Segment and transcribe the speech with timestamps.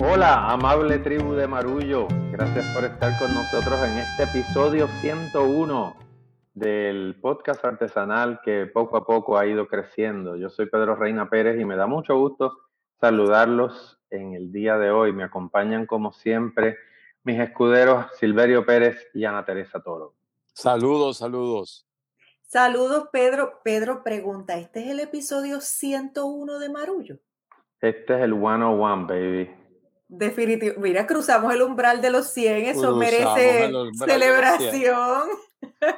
[0.00, 2.06] Hola, amable tribu de Marullo.
[2.30, 5.96] Gracias por estar con nosotros en este episodio 101
[6.54, 10.36] del podcast artesanal que poco a poco ha ido creciendo.
[10.36, 12.58] Yo soy Pedro Reina Pérez y me da mucho gusto
[13.00, 15.12] saludarlos en el día de hoy.
[15.12, 16.76] Me acompañan como siempre
[17.24, 20.14] mis escuderos Silverio Pérez y Ana Teresa Toro.
[20.52, 21.88] Saludos, saludos.
[22.42, 23.60] Saludos, Pedro.
[23.64, 27.18] Pedro pregunta, ¿este es el episodio 101 de Marullo?
[27.80, 29.67] Este es el 101, baby.
[30.08, 30.76] Definitivo.
[30.78, 33.70] Mira, cruzamos el umbral de los 100, eso merece
[34.06, 35.28] celebración.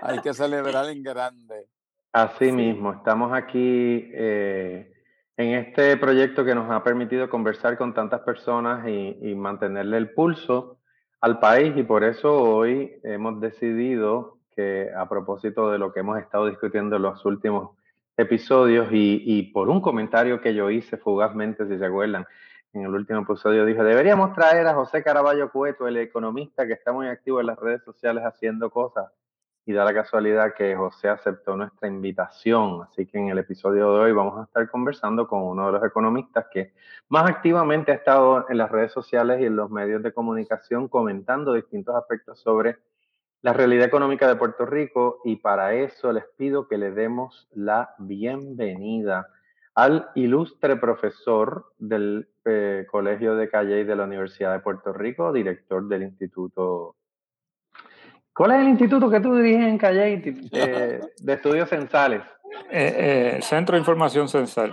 [0.02, 1.68] Hay que celebrar en grande.
[2.12, 4.92] Así mismo, estamos aquí eh,
[5.36, 10.10] en este proyecto que nos ha permitido conversar con tantas personas y, y, mantenerle el
[10.12, 10.80] pulso
[11.20, 16.18] al país y por eso hoy hemos decidido que a propósito de lo que hemos
[16.18, 17.76] estado discutiendo en los últimos
[18.16, 22.26] episodios y, y por un comentario que yo hice fugazmente, si se acuerdan,
[22.72, 26.92] en el último episodio dijo, deberíamos traer a José Caraballo Cueto, el economista que está
[26.92, 29.10] muy activo en las redes sociales haciendo cosas.
[29.66, 32.82] Y da la casualidad que José aceptó nuestra invitación.
[32.82, 35.84] Así que en el episodio de hoy vamos a estar conversando con uno de los
[35.84, 36.72] economistas que
[37.08, 41.52] más activamente ha estado en las redes sociales y en los medios de comunicación comentando
[41.52, 42.78] distintos aspectos sobre
[43.42, 45.20] la realidad económica de Puerto Rico.
[45.24, 49.28] Y para eso les pido que le demos la bienvenida
[49.74, 55.86] al ilustre profesor del eh, Colegio de Calle de la Universidad de Puerto Rico, director
[55.86, 56.96] del Instituto.
[58.32, 62.22] ¿Cuál es el instituto que tú diriges en Calle eh, de Estudios Censales?
[62.70, 64.72] Eh, Centro de Información Censal.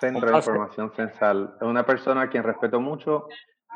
[0.00, 1.54] Centro de Información Censal.
[1.60, 3.26] Es una persona a quien respeto mucho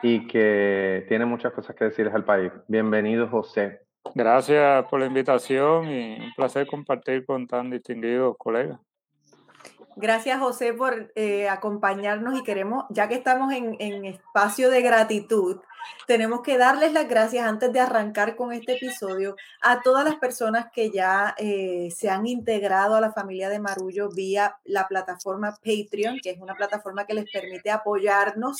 [0.02, 2.52] y que tiene muchas cosas que decirles al país.
[2.68, 3.80] Bienvenido, José.
[4.14, 8.78] Gracias por la invitación y un placer compartir con tan distinguidos colegas.
[9.96, 15.60] Gracias, José, por eh, acompañarnos y queremos, ya que estamos en, en, espacio de gratitud,
[16.06, 20.66] tenemos que darles las gracias antes de arrancar con este episodio a todas las personas
[20.72, 26.18] que ya eh, se han integrado a la familia de Marullo vía la plataforma Patreon,
[26.22, 28.58] que es una plataforma que les permite apoyarnos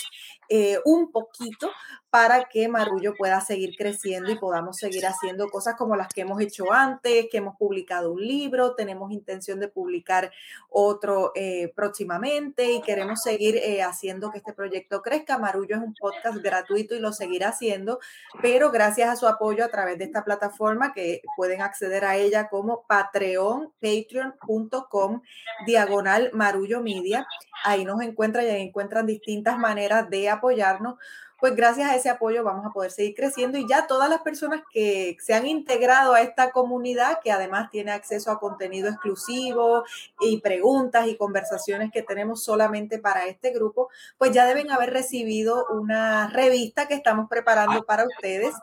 [0.49, 1.71] eh, un poquito
[2.11, 6.41] para que Marullo pueda seguir creciendo y podamos seguir haciendo cosas como las que hemos
[6.43, 10.31] hecho antes, que hemos publicado un libro, tenemos intención de publicar
[10.69, 15.39] otro eh, próximamente y queremos seguir haciendo que este proyecto crezca.
[15.39, 17.99] Marullo es un podcast gratuito y lo seguirá haciendo,
[18.41, 22.49] pero gracias a su apoyo a través de esta plataforma que pueden acceder a ella
[22.49, 25.23] como Patreon, patreon.com,
[25.67, 27.27] diagonal Marullo Media.
[27.65, 30.97] Ahí nos encuentran y ahí encuentran distintas maneras de apoyarnos
[31.43, 34.63] pues gracias a ese apoyo vamos a poder seguir creciendo y ya todas las personas
[34.73, 39.83] que se han integrado a esta comunidad, que además tiene acceso a contenido exclusivo
[40.21, 45.67] y preguntas y conversaciones que tenemos solamente para este grupo, pues ya deben haber recibido
[45.71, 48.55] una revista que estamos preparando para ustedes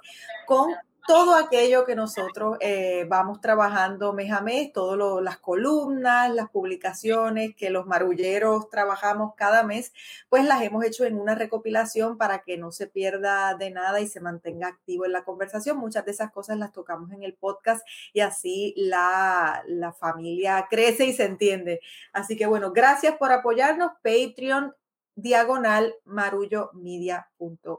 [0.47, 0.73] con
[1.09, 7.55] todo aquello que nosotros eh, vamos trabajando mes a mes, todas las columnas, las publicaciones
[7.55, 9.91] que los marulleros trabajamos cada mes,
[10.29, 14.07] pues las hemos hecho en una recopilación para que no se pierda de nada y
[14.07, 15.77] se mantenga activo en la conversación.
[15.77, 17.83] Muchas de esas cosas las tocamos en el podcast
[18.13, 21.79] y así la, la familia crece y se entiende.
[22.13, 23.93] Así que bueno, gracias por apoyarnos.
[24.03, 24.75] Patreon
[25.21, 27.29] diagonal marullo media.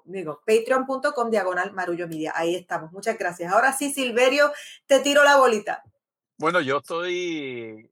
[0.05, 2.33] Digo, patreon.com diagonal marullo media.
[2.35, 2.93] Ahí estamos.
[2.93, 3.53] Muchas gracias.
[3.53, 4.53] Ahora sí, Silverio,
[4.87, 5.83] te tiro la bolita.
[6.39, 7.91] Bueno, yo estoy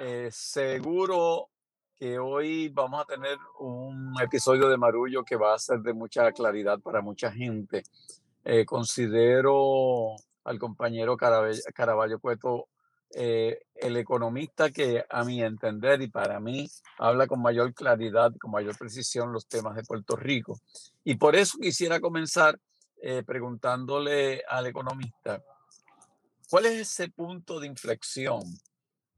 [0.00, 1.48] eh, seguro
[1.96, 6.30] que hoy vamos a tener un episodio de Marullo que va a ser de mucha
[6.32, 7.82] claridad para mucha gente.
[8.44, 10.14] Eh, considero
[10.44, 12.68] al compañero Caraballo Cueto
[13.18, 16.68] eh, el economista que a mi entender y para mí
[16.98, 20.60] habla con mayor claridad, con mayor precisión los temas de Puerto Rico.
[21.02, 22.60] Y por eso quisiera comenzar
[23.00, 25.42] eh, preguntándole al economista,
[26.50, 28.42] ¿cuál es ese punto de inflexión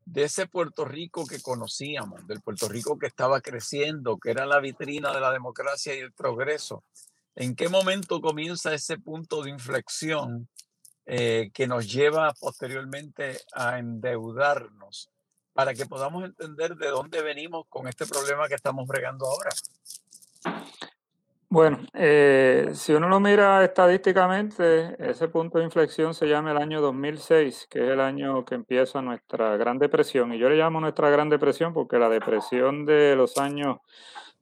[0.04, 4.60] de ese Puerto Rico que conocíamos, del Puerto Rico que estaba creciendo, que era la
[4.60, 6.84] vitrina de la democracia y el progreso?
[7.34, 10.48] ¿En qué momento comienza ese punto de inflexión
[11.10, 15.10] eh, que nos lleva posteriormente a endeudarnos
[15.54, 19.48] para que podamos entender de dónde venimos con este problema que estamos bregando ahora.
[21.48, 26.82] Bueno, eh, si uno lo mira estadísticamente, ese punto de inflexión se llama el año
[26.82, 30.34] 2006, que es el año que empieza nuestra Gran Depresión.
[30.34, 33.78] Y yo le llamo nuestra Gran Depresión porque la depresión de los años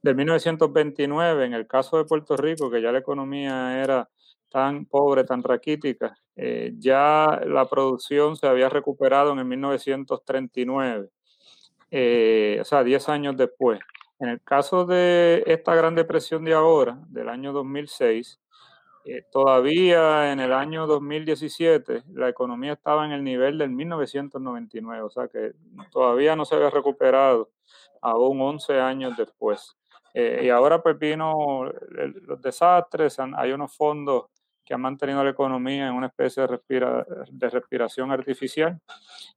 [0.01, 4.09] del 1929, en el caso de Puerto Rico, que ya la economía era
[4.49, 6.17] tan pobre, tan raquítica.
[6.35, 11.09] Eh, ya la producción se había recuperado en el 1939,
[11.91, 13.79] eh, o sea, 10 años después.
[14.19, 18.39] En el caso de esta Gran Depresión de ahora, del año 2006,
[19.09, 25.09] eh, todavía en el año 2017 la economía estaba en el nivel del 1999, o
[25.09, 25.53] sea que
[25.91, 27.49] todavía no se había recuperado
[28.01, 29.77] aún 11 años después.
[30.13, 31.71] Eh, y ahora pues vino
[32.25, 34.25] los desastres, hay unos fondos
[34.67, 38.77] que han mantenido la economía en una especie de respiración artificial.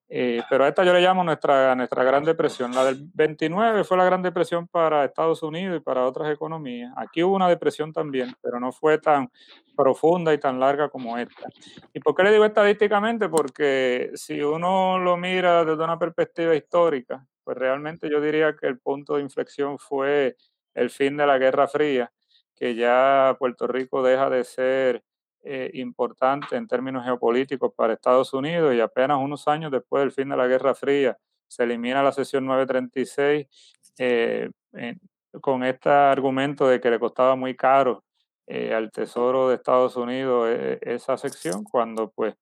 [0.09, 2.75] Eh, pero a esta yo le llamo nuestra, nuestra Gran Depresión.
[2.75, 6.93] La del 29 fue la Gran Depresión para Estados Unidos y para otras economías.
[6.97, 9.31] Aquí hubo una depresión también, pero no fue tan
[9.77, 11.49] profunda y tan larga como esta.
[11.95, 13.29] ¿Y por qué le digo estadísticamente?
[13.29, 18.81] Porque si uno lo mira desde una perspectiva histórica, pues realmente yo diría que el
[18.81, 20.37] punto de inflexión fue
[20.75, 22.11] el fin de la Guerra Fría,
[22.57, 25.05] que ya Puerto Rico deja de ser
[25.43, 30.29] eh, importante en términos geopolíticos para Estados Unidos y apenas unos años después del fin
[30.29, 31.17] de la Guerra Fría
[31.49, 33.47] se elimina la sesión 936
[33.97, 34.51] eh,
[35.41, 38.05] con este argumento de que le costaba muy caro
[38.47, 40.51] eh, al Tesoro de Estados Unidos
[40.83, 42.35] esa sección cuando pues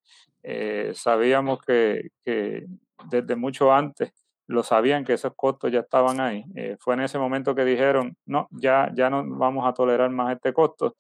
[0.95, 4.13] sabíamos que, desde mucho antes
[4.49, 6.45] lo sabían que esos costos ya estaban ahí.
[6.81, 10.53] fue en ese momento que dijeron, no, ya, ya no vamos a tolerar más este
[10.53, 10.97] costo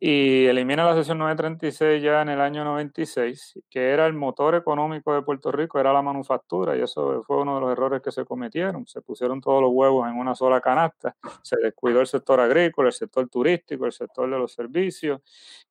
[0.00, 5.12] y elimina la sesión 936 ya en el año 96, que era el motor económico
[5.12, 8.24] de Puerto Rico, era la manufactura, y eso fue uno de los errores que se
[8.24, 8.86] cometieron.
[8.86, 12.94] Se pusieron todos los huevos en una sola canasta, se descuidó el sector agrícola, el
[12.94, 15.20] sector turístico, el sector de los servicios,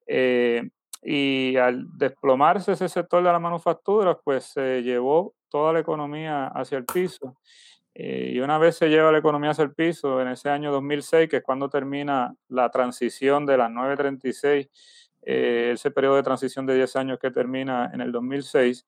[0.06, 0.70] eh,
[1.02, 6.78] y al desplomarse ese sector de la manufactura, pues se llevó toda la economía hacia
[6.78, 7.38] el piso
[8.00, 11.28] eh, y una vez se lleva la economía hacia el piso, en ese año 2006,
[11.28, 14.70] que es cuando termina la transición de las 936,
[15.24, 18.86] eh, ese periodo de transición de 10 años que termina en el 2006,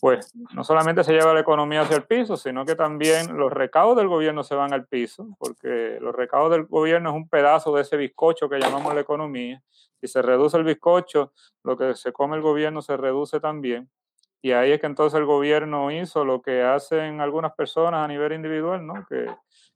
[0.00, 3.98] pues no solamente se lleva la economía hacia el piso, sino que también los recaudos
[3.98, 7.82] del gobierno se van al piso, porque los recaudos del gobierno es un pedazo de
[7.82, 9.62] ese bizcocho que llamamos la economía.
[10.00, 11.34] Si se reduce el bizcocho,
[11.64, 13.90] lo que se come el gobierno se reduce también.
[14.40, 18.32] Y ahí es que entonces el gobierno hizo lo que hacen algunas personas a nivel
[18.32, 19.04] individual, ¿no?
[19.08, 19.26] Que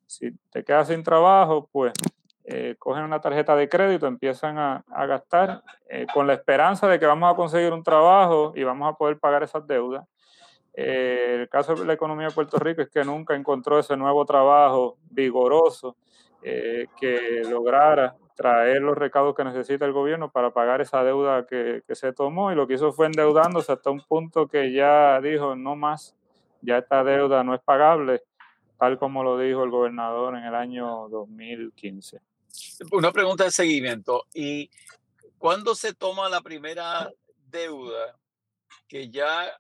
[0.07, 1.93] si te quedas sin trabajo, pues
[2.45, 7.07] eh, cogen una tarjeta de crédito, empiezan a, gastar eh, con la esperanza de que
[7.07, 10.05] vamos a conseguir un trabajo y vamos a poder pagar esas deudas.
[10.75, 14.25] Eh, el caso de la economía de Puerto Rico es que nunca encontró ese nuevo
[14.25, 15.97] trabajo vigoroso
[16.43, 22.13] que lograra traer los recaudos que necesita el gobierno para pagar esa deuda que, se
[22.13, 26.17] tomó y lo que hizo fue endeudándose hasta un punto que ya dijo no más,
[26.61, 28.23] ya esta deuda no es pagable,
[28.79, 32.21] tal como lo dijo el gobernador en el año 2015.
[32.91, 34.27] Una pregunta de seguimiento.
[34.35, 34.71] ¿Y
[35.39, 37.11] cuándo se toma la primera
[37.49, 38.19] deuda
[38.89, 39.51] que ya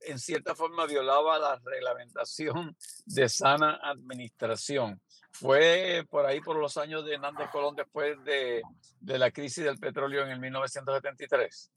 [0.00, 5.00] en cierta forma violaba la reglamentación de sana administración?
[5.38, 8.62] Fue por ahí por los años de Hernández Colón después de,
[9.00, 11.72] de la crisis del petróleo en el 1973.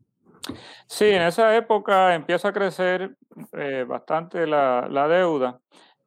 [0.88, 3.16] Sí, en esa época empieza a crecer
[3.54, 5.60] eh, bastante la, la, deuda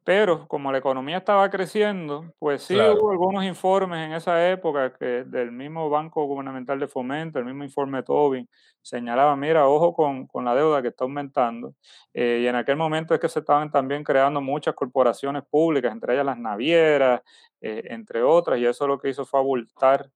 [0.03, 5.23] pero como la economía estaba creciendo, pues sí hubo algunos informes en esa época que
[5.23, 8.49] del mismo Banco Gubernamental de Fomento, el mismo informe Tobin,
[8.81, 11.73] señalaba, mira, ojo con, con la deuda que está aumentando.
[12.13, 16.13] Eh, y en aquel momento es que se estaban también creando muchas corporaciones públicas, entre
[16.13, 17.21] ellas las navieras,
[17.61, 20.09] eh, entre otras, y eso lo que hizo fue abultar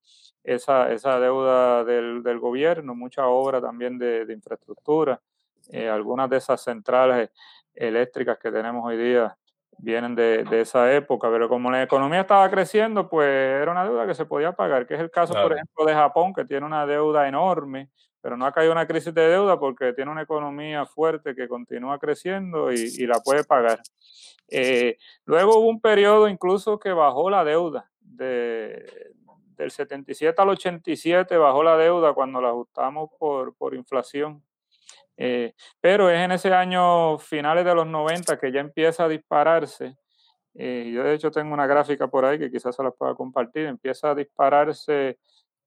[0.44, 5.20] esa, esa deuda del, del gobierno, mucha obra también de, de infraestructura.
[5.70, 7.30] Eh, algunas de esas centrales
[7.74, 9.36] eléctricas que tenemos hoy día
[9.78, 14.06] vienen de, de, esa época, pero como la economía estaba creciendo, pues era una deuda
[14.06, 16.86] que se podía pagar, que es el caso, por ejemplo, de Japón, que tiene una
[16.86, 21.34] deuda enorme, pero no ha caído una crisis de deuda porque tiene una economía fuerte
[21.34, 23.80] que continúa creciendo y, y la puede pagar.
[24.50, 29.12] Eh, luego hubo un periodo incluso que bajó la deuda, de,
[29.56, 34.42] del 77 al 87 bajó la deuda cuando la ajustamos por, por inflación.
[35.20, 39.96] Eh, pero es en ese año finales de los 90 que ya empieza a dispararse.
[40.54, 43.66] Eh, yo de hecho tengo una gráfica por ahí que quizás se la pueda compartir.
[43.66, 45.18] Empieza a dispararse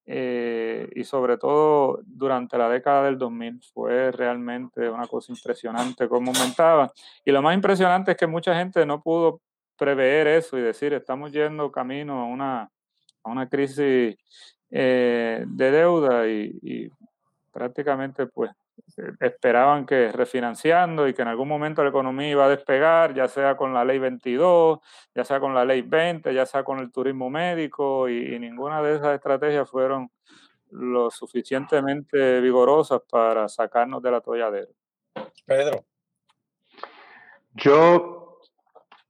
[0.06, 6.32] eh, y sobre todo durante la década del 2000 fue realmente una cosa impresionante cómo
[6.32, 6.92] aumentaba.
[7.26, 9.42] Y lo más impresionante es que mucha gente no pudo
[9.78, 12.70] prever eso y decir estamos yendo camino a una,
[13.24, 14.16] a una crisis
[14.70, 16.90] de deuda y, y
[17.52, 18.52] prácticamente pues
[19.20, 23.56] esperaban que refinanciando y que en algún momento la economía iba a despegar, ya sea
[23.56, 24.80] con la ley 22,
[25.16, 28.96] ya sea con la ley 20, ya sea con el turismo médico, y, ninguna de
[28.96, 30.10] esas estrategias fueron
[30.72, 34.72] lo suficientemente vigorosas para sacarnos del atolladero.
[35.46, 35.86] Pedro.
[37.54, 38.22] Yo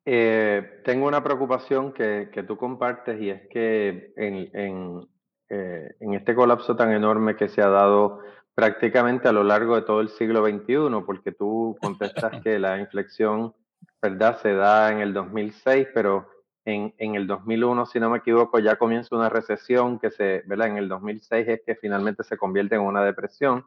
[0.03, 5.07] Eh, tengo una preocupación que, que, tú compartes y es que en, en,
[5.47, 8.19] eh, en, este colapso tan enorme que se ha dado
[8.55, 13.53] prácticamente a lo largo de todo el siglo XXI, porque tú contestas que la inflexión,
[14.01, 16.29] ¿verdad?, se da en el 2006, pero
[16.65, 20.67] en, en, el 2001, si no me equivoco, ya comienza una recesión que se, ¿verdad?
[20.67, 23.65] En el 2006 es que finalmente se convierte en una depresión.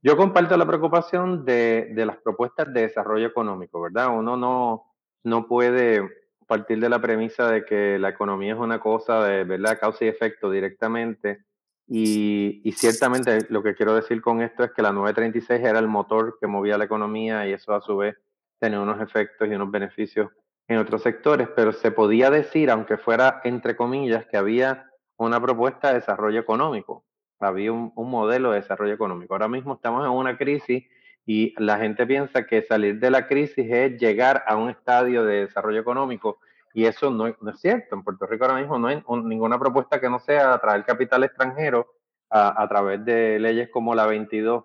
[0.00, 4.16] Yo comparto la preocupación de, de las propuestas de desarrollo económico, ¿verdad?
[4.16, 4.84] Uno no,
[5.24, 6.08] no puede
[6.48, 10.08] partir de la premisa de que la economía es una cosa de, ¿verdad?, causa y
[10.08, 11.44] efecto directamente.
[11.90, 15.88] Y, y, ciertamente lo que quiero decir con esto es que la 936 era el
[15.88, 18.14] motor que movía la economía y eso a su vez
[18.60, 20.30] tenía unos efectos y unos beneficios
[20.66, 24.84] en otros sectores, pero se podía decir, aunque fuera entre comillas, que había
[25.16, 27.06] una propuesta de desarrollo económico,
[27.40, 29.32] había un, un modelo de desarrollo económico.
[29.32, 30.84] Ahora mismo estamos en una crisis
[31.24, 35.46] y la gente piensa que salir de la crisis es llegar a un estadio de
[35.46, 36.38] desarrollo económico
[36.78, 37.96] y eso no, no es cierto.
[37.96, 41.88] En Puerto Rico ahora mismo no hay ninguna propuesta que no sea atraer capital extranjero
[42.30, 44.64] a, través de leyes como la 22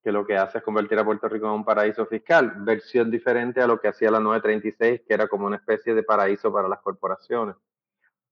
[0.00, 3.60] que lo que hace es convertir a Puerto Rico en un paraíso fiscal, versión diferente
[3.60, 6.78] a lo que hacía la 936, que era como una especie de paraíso para las
[6.78, 7.56] corporaciones.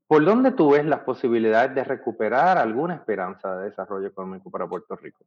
[0.07, 4.95] ¿Por dónde tú ves las posibilidades de recuperar alguna esperanza de desarrollo económico para Puerto
[4.95, 5.25] Rico?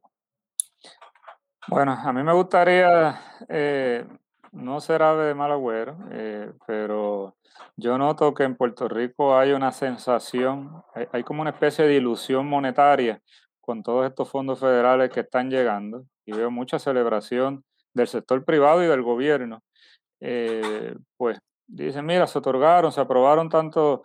[1.68, 3.20] Bueno, a mí me gustaría
[3.50, 4.06] eh,
[4.52, 7.36] no ser ave de mal agüero, eh, pero
[7.76, 11.94] yo noto que en Puerto Rico hay una sensación, hay, hay como una especie de
[11.94, 13.20] ilusión monetaria
[13.60, 18.82] con todos estos fondos federales que están llegando y veo mucha celebración del sector privado
[18.82, 19.62] y del gobierno.
[20.20, 24.00] Eh, pues dicen, mira, se otorgaron, se aprobaron tantos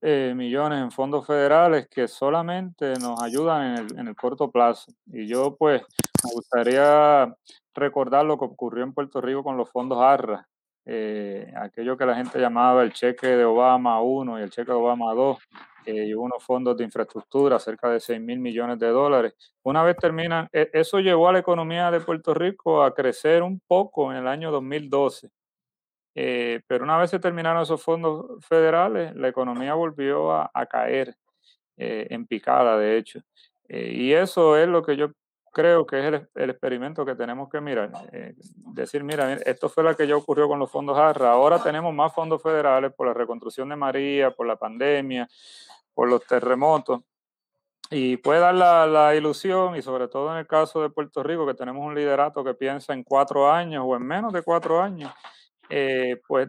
[0.00, 4.92] eh, millones en fondos federales que solamente nos ayudan en el, en el, corto plazo.
[5.06, 5.82] Y yo pues
[6.24, 7.34] me gustaría
[7.80, 10.46] recordar lo que ocurrió en Puerto Rico con los fondos ARRA,
[10.86, 14.78] eh, aquello que la gente llamaba el cheque de Obama 1 y el cheque de
[14.78, 15.38] Obama 2,
[15.86, 19.34] eh, y unos fondos de infraestructura, cerca de 6 mil millones de dólares.
[19.62, 23.60] Una vez terminan, e, eso llevó a la economía de Puerto Rico a crecer un
[23.66, 25.30] poco en el año 2012.
[26.14, 31.14] Eh, pero una vez se terminaron esos fondos federales, la economía volvió a, caer
[31.76, 33.20] eh, en picada, de hecho.
[33.68, 35.12] Y eso es lo que yo
[35.50, 37.90] creo que es el, el experimento que tenemos que mirar.
[38.12, 38.34] Eh,
[38.74, 41.32] decir, mira, esto fue lo que ya ocurrió con los fondos ARRA.
[41.32, 45.28] Ahora tenemos más fondos federales por la reconstrucción de María, por la pandemia,
[45.94, 47.00] por los terremotos.
[47.90, 51.44] Y puede dar la, la, ilusión, y sobre todo en el caso de Puerto Rico,
[51.44, 55.12] que tenemos un liderato que piensa en cuatro años o en menos de cuatro años,
[55.68, 56.48] eh, pues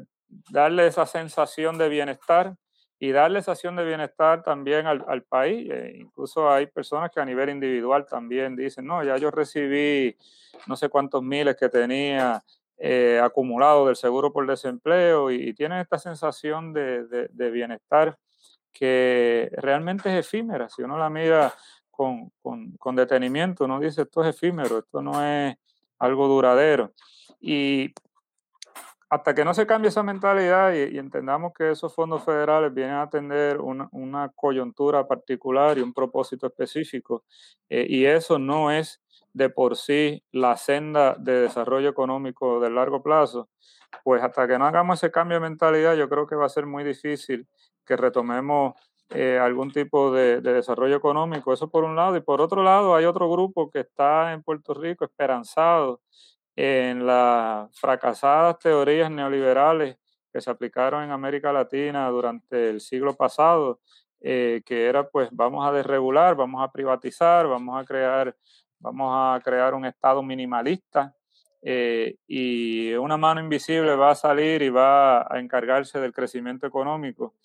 [0.52, 2.56] darle esa sensación de bienestar
[3.04, 5.68] y darle sensación de bienestar también al, al país.
[5.72, 10.16] Eh, incluso hay personas que a nivel individual también dicen, no, ya yo recibí
[10.68, 12.44] no sé cuántos miles que tenía
[12.78, 18.20] eh, acumulado del seguro por desempleo y, y tienen esta sensación de, de, de, bienestar
[18.72, 20.70] que realmente es efímera.
[20.70, 21.52] Si uno la mira
[21.90, 25.58] con, con, con detenimiento, uno dice, esto es efímero, esto no es
[25.98, 26.94] algo duradero.
[27.40, 27.96] Y
[29.12, 33.02] hasta que no se cambie esa mentalidad y, entendamos que esos fondos federales vienen a
[33.02, 37.26] atender una, coyuntura particular y un propósito específico,
[37.70, 39.02] eh, y eso no es
[39.34, 43.50] de por sí la senda de desarrollo económico de largo plazo,
[44.06, 46.66] pues hasta que no hagamos ese cambio de mentalidad, yo creo que va a ser
[46.66, 47.46] muy difícil
[47.86, 48.76] que retomemos
[49.10, 51.52] eh, algún tipo de, desarrollo económico.
[51.52, 52.16] Eso por un lado.
[52.16, 56.00] Y por otro lado, hay otro grupo que está en Puerto Rico esperanzado
[56.56, 59.98] en las fracasadas teorías neoliberales
[60.32, 63.80] que se aplicaron en América Latina durante el siglo pasado,
[64.22, 68.36] eh, que era pues vamos a desregular, vamos a privatizar, vamos a crear,
[68.80, 71.14] vamos a crear un Estado minimalista
[71.62, 77.36] eh, y una mano invisible va a salir y va a encargarse del crecimiento económico.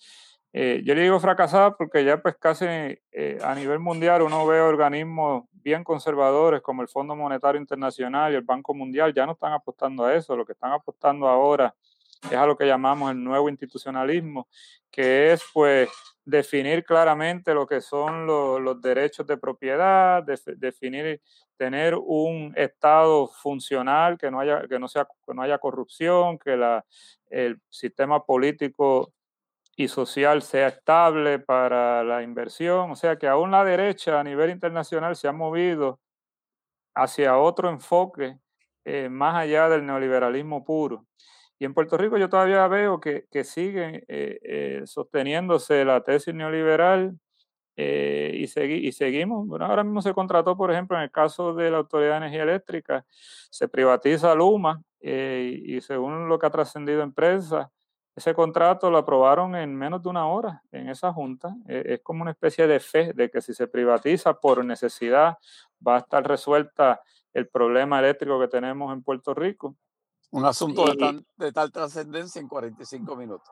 [0.53, 5.43] Eh, yo le digo fracasada porque ya pues casi a nivel mundial uno ve organismos
[5.67, 10.05] bien conservadores como el Fondo Monetario Internacional y el Banco Mundial ya no están apostando
[10.05, 11.75] a eso, lo que están apostando ahora
[12.23, 14.47] es a lo que llamamos el nuevo institucionalismo,
[14.89, 15.89] que es pues
[16.23, 21.21] definir claramente lo que son los, derechos de propiedad, de, definir,
[21.57, 26.55] tener un Estado funcional, que no haya, que no sea, que no haya corrupción, que
[26.55, 26.85] la,
[27.29, 29.11] el sistema político
[29.77, 32.91] y social sea estable para la inversión.
[32.91, 35.99] O sea que aún la derecha a nivel internacional se ha movido
[36.95, 38.39] hacia otro enfoque
[38.85, 41.05] eh, más allá del neoliberalismo puro.
[41.59, 46.33] Y en Puerto Rico yo todavía veo que, que sigue eh, eh, sosteniéndose la tesis
[46.33, 47.17] neoliberal
[47.79, 49.45] y, segui y, seguimos.
[49.47, 52.41] Bueno, ahora mismo se contrató, por ejemplo, en el caso de la Autoridad de Energía
[52.41, 53.05] Eléctrica,
[53.51, 57.71] se privatiza Luma y según lo que ha trascendido en prensa,
[58.17, 61.55] ese contrato lo aprobaron en menos de una hora en esa junta.
[61.67, 65.37] E, es como una especie de fe de que si se privatiza por necesidad
[65.87, 66.99] va a estar resuelta
[67.31, 69.75] el problema eléctrico que tenemos en Puerto Rico.
[70.31, 70.85] Un asunto
[71.37, 73.47] de, tal trascendencia en 45 minutos.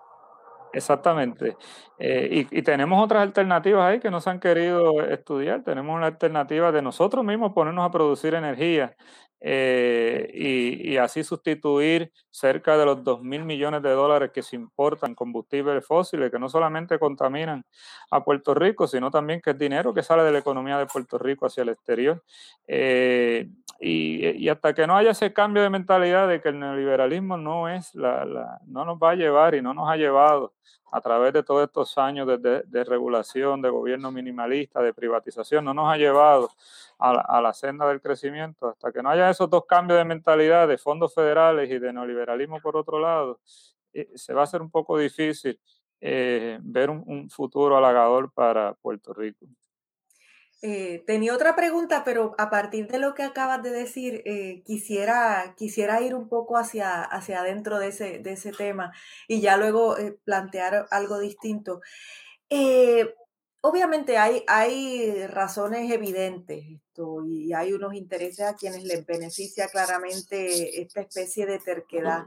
[0.74, 1.56] Exactamente.
[2.00, 5.64] Eh, y, tenemos otras alternativas ahí que no se han querido estudiar.
[5.64, 8.98] Tenemos una alternativa de nosotros mismos ponernos a producir energía
[9.42, 15.14] eh, y, así sustituir cerca de los 2 mil millones de dólares que se importan
[15.14, 17.66] combustibles fósiles, que no solamente contaminan
[18.12, 21.18] a Puerto Rico, sino también que es dinero que sale de la economía de Puerto
[21.18, 22.24] Rico hacia el exterior.
[22.68, 23.48] Eh,
[23.80, 27.94] y, hasta que no haya ese cambio de mentalidad de que el neoliberalismo no es
[27.94, 30.54] la, no nos va a llevar y no nos ha llevado
[30.92, 35.92] a través de todos estos años de, regulación, de gobierno minimalista, de privatización, no nos
[35.92, 36.52] ha llevado
[37.00, 38.70] a la, senda del crecimiento.
[38.70, 42.60] Hasta que no haya esos dos cambios de mentalidad de fondos federales y de neoliberalismo
[42.62, 43.40] por otro lado,
[43.94, 45.60] eh, se va a hacer un poco difícil
[46.00, 49.46] eh, ver un futuro halagador para Puerto Rico.
[50.68, 55.54] Eh, tenía otra pregunta, pero a partir de lo que acabas de decir, eh, quisiera,
[55.56, 58.92] quisiera ir un poco hacia, hacia adentro de ese, de ese tema
[59.28, 61.82] y ya luego eh, plantear algo distinto.
[63.62, 70.82] obviamente hay, hay razones evidentes esto, y hay unos intereses a quienes les beneficia claramente
[70.82, 72.24] esta especie de terquedad.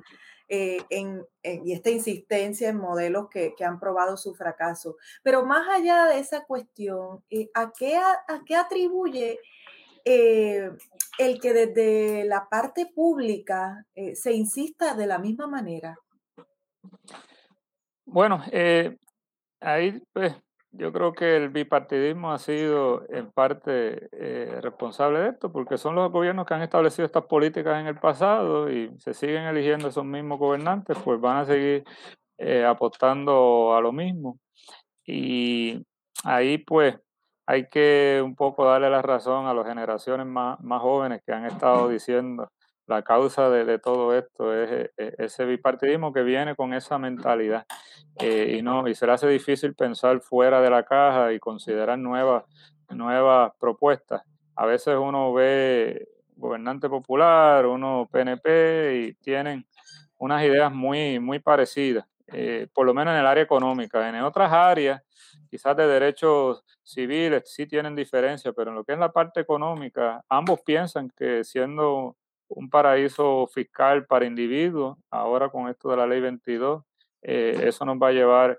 [0.50, 4.96] Eh, en, y esta insistencia en modelos que, que, han probado su fracaso.
[5.22, 9.40] Pero más allá de esa cuestión, eh, ¿a, qué, a, qué atribuye
[10.06, 10.70] eh,
[11.18, 15.98] el que desde la parte pública se insista de la misma manera?
[18.06, 18.42] Bueno,
[19.60, 20.34] ahí pues
[20.78, 25.96] yo creo que el bipartidismo ha sido en parte eh, responsable de esto, porque son
[25.96, 30.04] los gobiernos que han establecido estas políticas en el pasado y se siguen eligiendo esos
[30.04, 31.84] mismos gobernantes, pues van a seguir
[32.38, 34.38] eh, apostando a lo mismo.
[35.04, 35.84] Y
[36.24, 36.96] ahí pues
[37.46, 41.46] hay que un poco darle la razón a las generaciones más, más jóvenes que han
[41.46, 42.48] estado diciendo
[42.88, 47.66] la causa de, todo esto es, eh, eh, ese bipartidismo que viene con esa mentalidad
[48.18, 51.98] eh, y no y se le hace difícil pensar fuera de la caja y considerar
[51.98, 52.44] nuevas
[52.88, 54.22] nuevas propuestas.
[54.56, 59.66] A veces uno ve gobernante popular, uno PNP y tienen
[60.16, 62.06] unas ideas muy muy parecidas,
[62.72, 64.08] por lo menos en el área económica.
[64.08, 65.02] En otras áreas,
[65.50, 70.24] quizás de derechos civiles sí tienen diferencia, pero en lo que es la parte económica,
[70.30, 72.16] ambos piensan que siendo
[72.48, 76.82] un paraíso fiscal para individuos, ahora con esto de la ley 22,
[77.22, 78.58] eh, eso nos va a llevar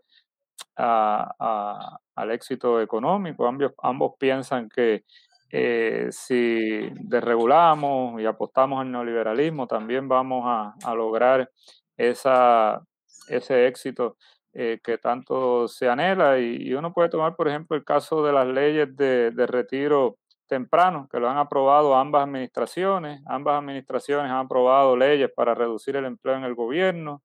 [0.76, 3.46] al éxito económico.
[3.46, 5.04] Ambos, ambos piensan que
[5.52, 11.50] eh, si desregulamos y apostamos al neoliberalismo, también vamos a, lograr
[11.98, 14.16] ese éxito
[14.54, 16.40] eh, que tanto se anhela.
[16.40, 20.18] Y, uno puede tomar, por ejemplo, el caso de las leyes de retiro
[20.50, 23.22] temprano, que lo han aprobado ambas administraciones.
[23.28, 27.22] Ambas administraciones han aprobado leyes para reducir el empleo en el gobierno.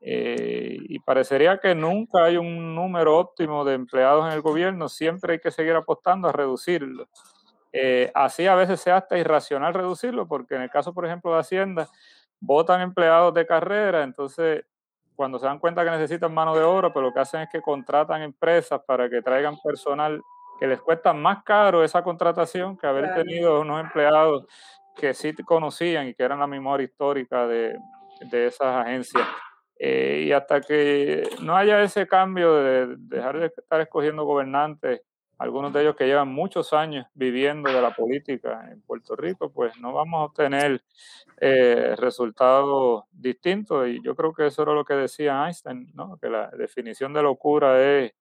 [0.00, 5.32] Eh, y parecería que nunca hay un número óptimo de empleados en el gobierno, siempre
[5.32, 7.08] hay que seguir apostando a reducirlo.
[7.72, 11.40] Eh, así a veces sea hasta irracional reducirlo, porque en el caso, por ejemplo, de
[11.40, 11.88] Hacienda,
[12.40, 14.64] votan empleados de carrera, entonces
[15.16, 17.62] cuando se dan cuenta que necesitan mano de obra, pues lo que hacen es que
[17.62, 20.22] contratan empresas para que traigan personal
[20.58, 24.46] que les cuesta más caro esa contratación que haber tenido unos empleados
[24.96, 27.78] que sí conocían y que eran la memoria histórica de,
[28.20, 29.26] de esas agencias.
[29.78, 35.02] Eh, y hasta que no haya ese cambio de dejar de estar escogiendo gobernantes,
[35.38, 39.78] algunos de ellos que llevan muchos años viviendo de la política en Puerto Rico, pues
[39.78, 40.82] no vamos a obtener
[41.38, 43.86] eh, resultados distintos.
[43.88, 46.16] Y yo creo que eso era lo que decía Einstein, ¿no?
[46.18, 48.14] que la definición de locura es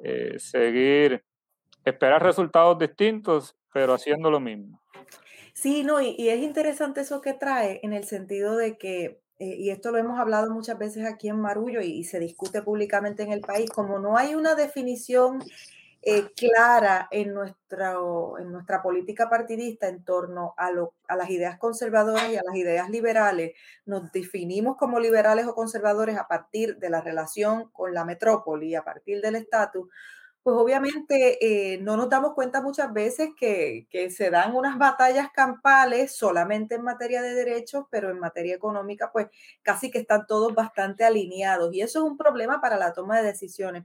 [0.00, 1.24] eh, seguir
[1.88, 4.80] esperar resultados distintos, pero haciendo lo mismo.
[5.60, 9.70] Sí, no, y, es interesante eso que trae en el sentido de que, eh, y
[9.70, 13.40] esto lo hemos hablado muchas veces aquí en Marullo y, se discute públicamente en el
[13.40, 15.40] país, como no hay una definición
[16.02, 17.96] eh, clara en nuestra,
[18.38, 22.54] en nuestra política partidista en torno a, lo, a las ideas conservadoras y a las
[22.54, 28.04] ideas liberales, nos definimos como liberales o conservadores a partir de la relación con la
[28.04, 29.88] metrópoli, a partir del estatus,
[30.48, 36.16] pues obviamente eh, no nos damos cuenta muchas veces que, se dan unas batallas campales
[36.16, 39.26] solamente en materia de derechos, pero en materia económica, pues
[39.60, 41.74] casi que están todos bastante alineados.
[41.74, 43.84] Y eso es un problema para la toma de decisiones.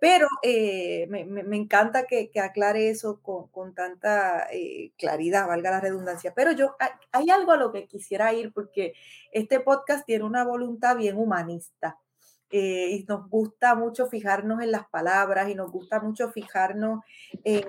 [0.00, 6.32] Pero eh, me, encanta que, aclare eso con, tanta eh, claridad, valga la redundancia.
[6.34, 6.74] Pero yo,
[7.12, 8.94] hay algo a lo que quisiera ir, porque
[9.30, 12.00] este podcast tiene una voluntad bien humanista.
[12.50, 17.00] Eh, y nos gusta mucho fijarnos en las palabras y nos gusta mucho fijarnos
[17.44, 17.64] en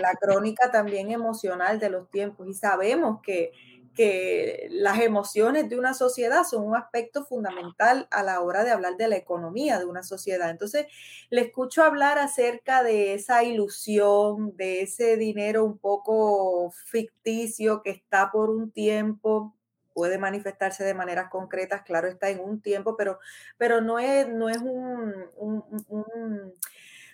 [0.00, 3.52] la crónica también emocional de los tiempos y sabemos que,
[3.94, 8.96] que las emociones de una sociedad son un aspecto fundamental a la hora de hablar
[8.96, 10.50] de la economía de una sociedad.
[10.50, 10.86] Entonces,
[11.30, 18.30] le escucho hablar acerca de esa ilusión, de ese dinero un poco ficticio que está
[18.30, 19.57] por un tiempo
[19.98, 23.18] puede manifestarse de maneras concretas, claro está en un tiempo, pero,
[23.56, 24.58] pero no es, no es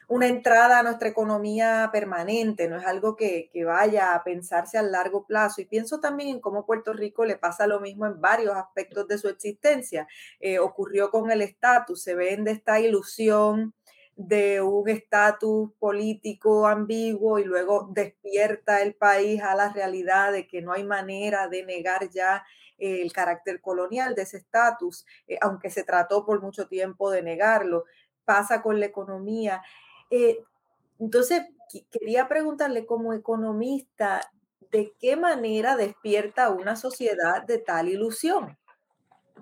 [0.07, 5.25] una entrada a nuestra economía permanente, no es algo que, vaya a pensarse a largo
[5.25, 5.63] plazo.
[5.63, 9.17] Y pienso también en cómo Puerto Rico le pasa lo mismo en varios aspectos de
[9.17, 10.07] su existencia.
[10.39, 13.73] Eh, ocurrió con el estatus, se vende esta ilusión
[14.17, 20.61] de un estatus político ambiguo y luego despierta el país a la realidad de que
[20.61, 22.45] no hay manera de negar ya
[22.79, 27.85] el carácter colonial de ese estatus, eh, aunque se trató por mucho tiempo de negarlo.
[28.25, 29.63] Pasa con la economía.
[30.11, 30.39] Eh,
[30.99, 31.43] entonces,
[31.91, 34.21] quería preguntarle como economista,
[34.71, 38.57] ¿de qué manera despierta una sociedad de tal ilusión?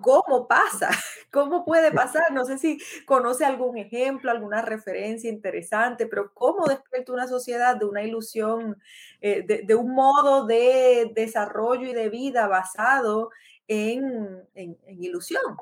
[0.01, 0.89] ¿Cómo pasa?
[1.31, 2.31] ¿Cómo puede pasar?
[2.31, 7.85] No sé si conoce algún ejemplo, alguna referencia interesante, pero ¿cómo despierta una sociedad de
[7.85, 8.81] una ilusión,
[9.21, 13.29] eh, de, un modo de desarrollo y de vida basado
[13.67, 14.47] en,
[14.87, 15.57] ilusión?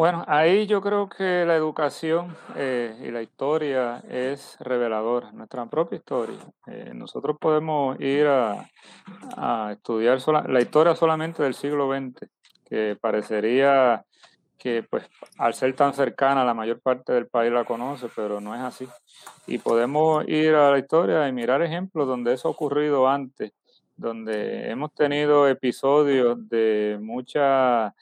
[0.00, 5.98] Bueno, ahí yo creo que la educación eh, y la historia es reveladora, nuestra propia
[5.98, 6.38] historia.
[6.68, 8.66] Eh, nosotros podemos ir a,
[9.70, 12.30] estudiar la historia solamente del siglo XX,
[12.64, 14.02] que parecería
[14.56, 15.04] que pues
[15.36, 18.88] al ser tan cercana la mayor parte del país la conoce, pero no es así.
[19.46, 23.52] Y podemos ir a la historia y mirar ejemplos donde eso ha ocurrido antes,
[23.98, 27.94] donde hemos tenido episodios de mucha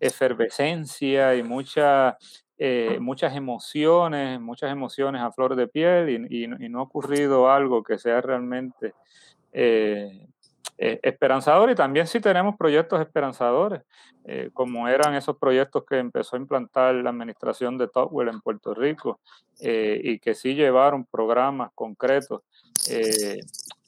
[0.00, 2.16] efervescencia y mucha,
[2.58, 7.98] eh, muchas emociones, muchas emociones a flor de piel y, no ha ocurrido algo que
[7.98, 8.94] sea realmente
[9.52, 10.26] eh,
[10.78, 11.70] eh, esperanzador.
[11.70, 13.82] Y también si tenemos proyectos esperanzadores,
[14.52, 19.18] como eran esos proyectos que empezó a implantar la administración de Topwell en Puerto Rico
[19.58, 22.42] y que sí llevaron programas concretos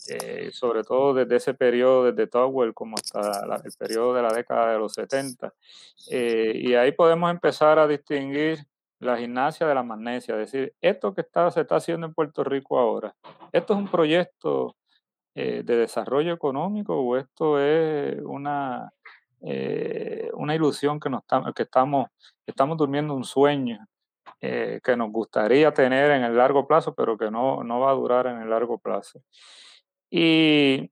[0.09, 4.73] eh, sobre todo desde ese periodo, desde Towell como hasta el periodo de la década
[4.73, 5.53] de los 70.
[6.11, 8.65] Eh, y ahí podemos empezar a distinguir
[8.99, 12.45] la gimnasia de la magnesia, es decir, esto que está, se está haciendo en Puerto
[12.45, 13.13] Rico ahora,
[13.51, 14.77] ¿esto es un proyecto
[15.35, 18.93] eh, de desarrollo económico o esto es una,
[20.35, 21.23] una ilusión que, nos
[21.57, 22.11] que estamos,
[22.47, 23.85] estamos durmiendo un sueño?
[24.41, 28.27] que nos gustaría tener en el largo plazo, pero que no, no va a durar
[28.27, 29.23] en el largo plazo.
[30.15, 30.91] Y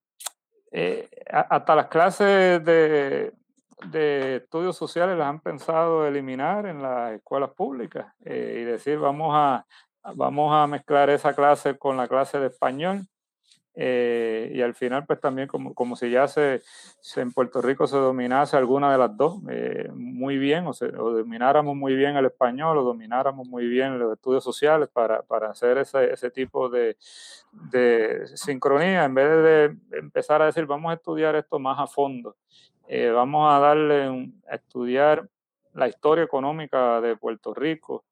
[0.72, 3.34] eh, hasta las clases de,
[3.92, 9.66] estudios sociales las han pensado eliminar en las escuelas públicas eh, y decir vamos a,
[10.14, 13.02] vamos a mezclar esa clase con la clase de español
[13.74, 16.60] eh, y al final, pues también como, como si ya se,
[17.16, 21.76] en Puerto Rico se dominase alguna de las dos eh, muy bien, o, o, domináramos
[21.76, 26.12] muy bien el español, o domináramos muy bien los estudios sociales para, para hacer ese,
[26.12, 26.96] ese tipo de,
[27.70, 32.36] de, sincronía, en vez de empezar a decir, vamos a estudiar esto más a fondo,
[32.88, 35.28] eh, vamos a darle a estudiar
[35.74, 38.04] la historia económica de Puerto Rico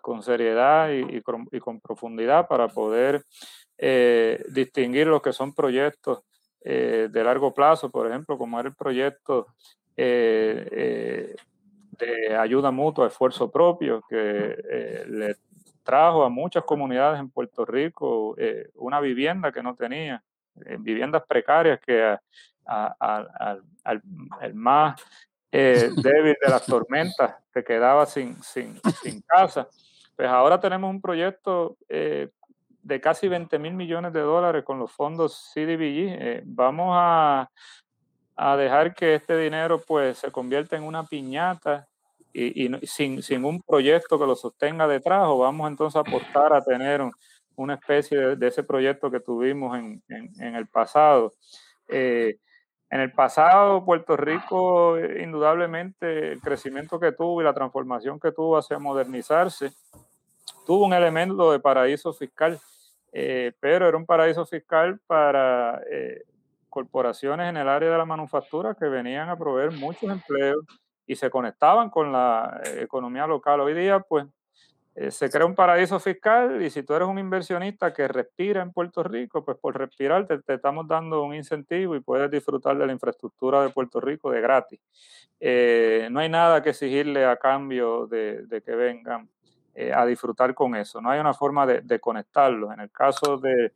[0.00, 3.24] con seriedad y con profundidad para poder
[3.76, 6.20] eh, distinguir lo que son proyectos
[6.62, 9.48] eh, de largo plazo, por ejemplo, como era el proyecto
[9.96, 11.34] eh,
[11.98, 15.36] de ayuda mutua, esfuerzo propio, que le
[15.82, 18.36] trajo a muchas comunidades en Puerto Rico
[18.74, 20.22] una vivienda que no tenía,
[20.78, 22.16] viviendas precarias que
[22.66, 23.62] al,
[24.40, 25.00] el más
[25.52, 29.68] débil de las tormentas se quedaba sin, sin, sin casa.
[30.16, 31.76] Pues ahora tenemos un proyecto
[32.84, 36.16] de casi 20 mil millones de dólares con los fondos CDBG.
[36.20, 37.48] Eh, vamos a,
[38.58, 41.86] dejar que este dinero pues se convierta en una piñata
[42.32, 47.00] y, sin, un proyecto que lo sostenga detrás o vamos entonces a aportar a tener
[47.54, 50.02] una especie de, ese proyecto que tuvimos en,
[50.38, 51.34] el pasado.
[51.88, 52.38] Eh,
[52.90, 58.32] en el pasado, Puerto Rico, eh, indudablemente, el crecimiento que tuvo y la transformación que
[58.32, 59.72] tuvo hacia modernizarse,
[60.66, 62.58] tuvo un elemento de paraíso fiscal
[63.14, 66.24] eh, pero era un paraíso fiscal para eh,
[66.68, 70.64] corporaciones en el área de la manufactura que venían a proveer muchos empleos
[71.06, 73.60] y se conectaban con la eh, economía local.
[73.60, 74.26] Hoy día, pues,
[74.96, 78.72] eh, se crea un paraíso fiscal y si tú eres un inversionista que respira en
[78.72, 82.92] Puerto Rico, pues por respirar te, estamos dando un incentivo y puedes disfrutar de la
[82.92, 84.80] infraestructura de Puerto Rico de gratis.
[85.40, 89.28] Eh, no hay nada que exigirle a cambio de, que vengan
[89.74, 91.00] eh, a disfrutar con eso.
[91.00, 92.72] No hay una forma de, de conectarlos.
[92.72, 93.72] En el caso del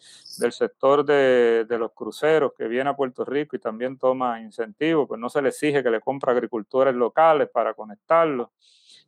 [0.53, 5.21] sector de, de, los cruceros que viene a Puerto Rico y también toma incentivos, pues
[5.21, 8.49] no se le exige que le compre agricultores locales para conectarlos.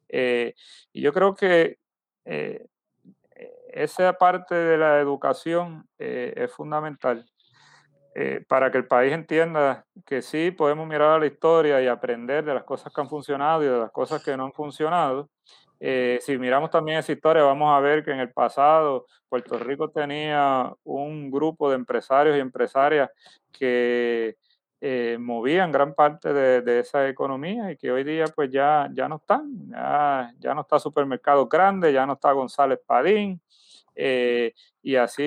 [0.09, 1.79] y yo creo que
[2.25, 2.67] eh,
[3.73, 7.27] esa parte de la educación eh, es fundamental
[8.15, 12.45] eh, para que el país entienda que sí podemos mirar a la historia y aprender
[12.45, 15.31] de las cosas que han funcionado y de las cosas que no han funcionado.
[15.81, 20.73] Si miramos también esa historia, vamos a ver que en el pasado Puerto Rico tenía
[20.85, 23.11] un grupo de empresarios y empresarias
[23.51, 24.37] que
[24.83, 29.17] eh, movían gran parte de, esa economía y que hoy día pues ya, ya no
[29.17, 29.69] están,
[30.39, 33.43] ya, no está Supermercado Grande, ya no está González Padín,
[33.95, 35.23] eh, y así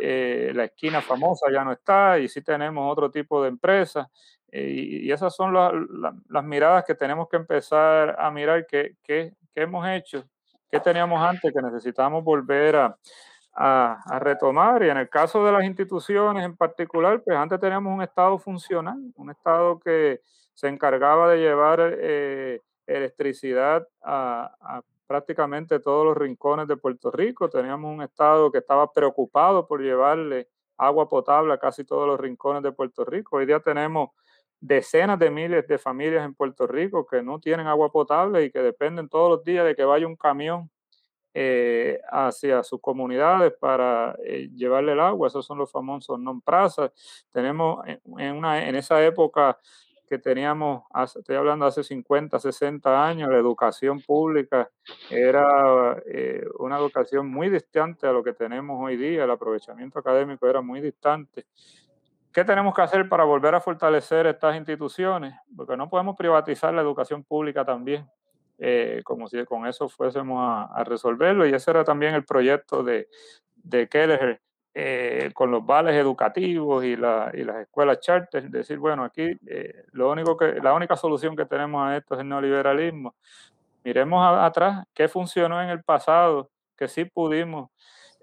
[0.00, 4.06] eh, la esquina famosa ya no está, y sí tenemos otro tipo de empresas,
[4.52, 9.86] y, esas son las miradas que tenemos que empezar a mirar qué, qué, qué hemos
[9.88, 10.24] hecho,
[10.70, 12.98] qué teníamos antes, que necesitamos volver a,
[13.54, 14.82] a, retomar.
[14.82, 18.98] Y en el caso de las instituciones en particular, pues antes teníamos un Estado funcional,
[19.16, 20.20] un Estado que
[20.54, 27.50] se encargaba de llevar eh, electricidad a, prácticamente todos los rincones de Puerto Rico.
[27.50, 32.62] Teníamos un Estado que estaba preocupado por llevarle agua potable a casi todos los rincones
[32.62, 33.36] de Puerto Rico.
[33.36, 34.10] Hoy día tenemos
[34.62, 38.60] decenas de miles de familias en Puerto Rico que no tienen agua potable y que
[38.60, 40.70] dependen todos los días de que vaya un camión
[41.34, 45.26] eh, hacia sus comunidades para eh, llevarle el agua.
[45.26, 46.92] Esos son los famosos non-prazas.
[47.32, 49.58] Tenemos en, una, en esa época
[50.08, 50.84] que teníamos,
[51.16, 54.70] estoy hablando hace 50, 60 años, la educación pública
[55.10, 60.46] era eh, una educación muy distante a lo que tenemos hoy día, el aprovechamiento académico
[60.46, 61.46] era muy distante.
[62.32, 65.34] ¿Qué tenemos que hacer para volver a fortalecer estas instituciones?
[65.54, 68.08] Porque no podemos privatizar la educación pública también.
[68.64, 71.44] Eh, como si con eso fuésemos a, resolverlo.
[71.46, 73.08] Y ese era también el proyecto de,
[73.56, 74.40] de Keller
[74.72, 79.84] eh, con los vales educativos y, la, y, las escuelas charter, decir, bueno, aquí eh,
[79.90, 83.16] lo único que, la única solución que tenemos a esto es el neoliberalismo.
[83.82, 87.70] Miremos atrás qué funcionó en el pasado, que sí pudimos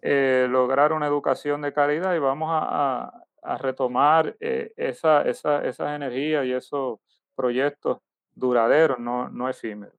[0.02, 3.12] lograr una educación de calidad y vamos a,
[3.58, 7.00] retomar esa, esa, esas energías y esos
[7.36, 8.00] proyectos
[8.36, 9.96] duraderos, no, no efímeros.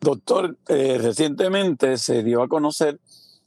[0.00, 2.98] Doctor, eh, recientemente se dio a conocer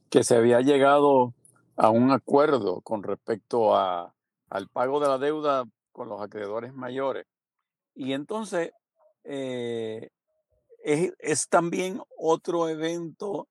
[0.10, 1.34] que se había llegado
[1.76, 4.14] a un acuerdo con respecto a,
[4.50, 7.26] al pago de la deuda con los acreedores mayores.
[7.94, 8.72] Y entonces
[9.24, 10.10] eh,
[10.84, 13.48] es, también otro evento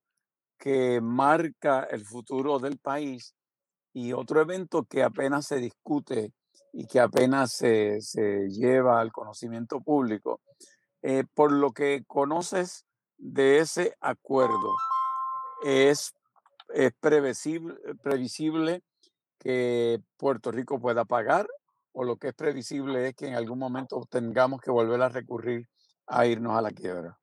[0.58, 3.34] que marca el futuro del país
[3.94, 6.32] y otro evento que apenas se discute
[6.72, 10.40] y que apenas se, se lleva al conocimiento público.
[11.00, 12.84] Eh, por lo que conoces
[13.16, 14.74] de ese acuerdo
[15.64, 16.12] es,
[16.70, 18.82] es previsible, previsible
[19.38, 21.46] que Puerto Rico pueda pagar
[21.92, 25.68] o lo que es previsible es que en algún momento tengamos que volver a recurrir
[26.06, 27.18] a irnos a la quiebra.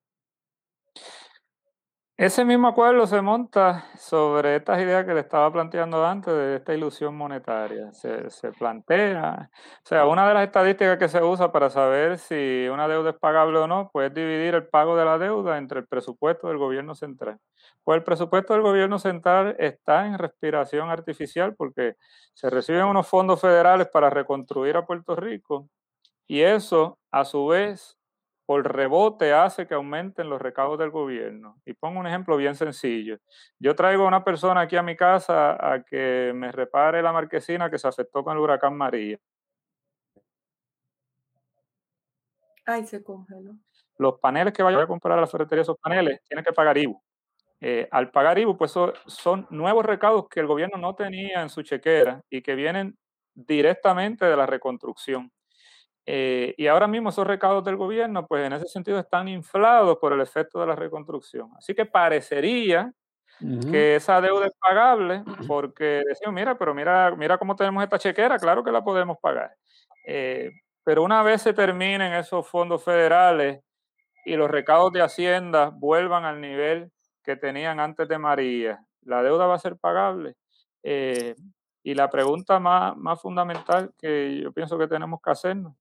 [2.22, 6.72] Ese mismo acuerdo se monta sobre estas ideas que le estaba planteando antes de esta
[6.72, 7.92] ilusión monetaria.
[7.94, 9.50] Se, plantea,
[9.84, 13.16] o sea, una de las estadísticas que se usa para saber si una deuda es
[13.16, 16.94] pagable o no, pues dividir el pago de la deuda entre el presupuesto del gobierno
[16.94, 17.40] central.
[17.84, 21.96] Pues el presupuesto del gobierno central está en respiración artificial porque
[22.36, 25.70] se reciben unos fondos federales para reconstruir a Puerto Rico
[26.28, 27.98] y eso, a su vez,
[28.52, 31.62] por rebote hace que aumenten los recaudos del gobierno.
[31.66, 33.18] Y pongo un ejemplo bien sencillo.
[33.60, 37.72] Yo traigo a una persona aquí a mi casa a que me repare la marquesina
[37.72, 39.18] que se afectó con el huracán María.
[42.66, 43.54] Ay, se congeló.
[43.98, 47.02] Los paneles que vaya a comprar a la ferretería, esos paneles, tienen que pagar IVU.
[47.62, 48.74] Eh, al pagar IVU, pues
[49.06, 52.98] son nuevos recaudos que el gobierno no tenía en su chequera y que vienen
[53.34, 55.32] directamente de la reconstrucción.
[56.14, 60.12] Eh, y ahora mismo esos recaudos del gobierno, pues en ese sentido están inflados por
[60.12, 61.50] el efecto de la reconstrucción.
[61.58, 62.92] Así que parecería
[63.72, 68.38] que esa deuda es pagable porque decimos, mira, pero mira, mira cómo tenemos esta chequera,
[68.38, 69.56] claro que la podemos pagar.
[70.06, 70.52] Eh,
[70.84, 73.62] pero una vez se terminen esos fondos federales
[74.26, 76.92] y los recaudos de Hacienda vuelvan al nivel
[77.24, 80.36] que tenían antes de María, la deuda va a ser pagable.
[80.84, 81.36] Eh,
[81.84, 85.74] y la pregunta más, más fundamental que yo pienso que tenemos que hacernos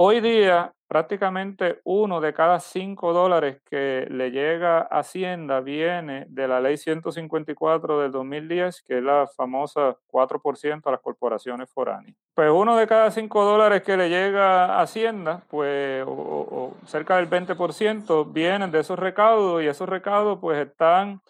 [0.00, 6.46] Hoy día prácticamente uno de cada cinco dólares que le llega a Hacienda viene de
[6.46, 12.14] la ley 154 del 2010, que es la famosa 4% a las corporaciones foráneas.
[12.32, 17.28] Pues uno de cada cinco dólares que le llega a Hacienda, pues o, cerca del
[17.28, 21.22] 20% vienen de esos recaudos y esos recaudos pues están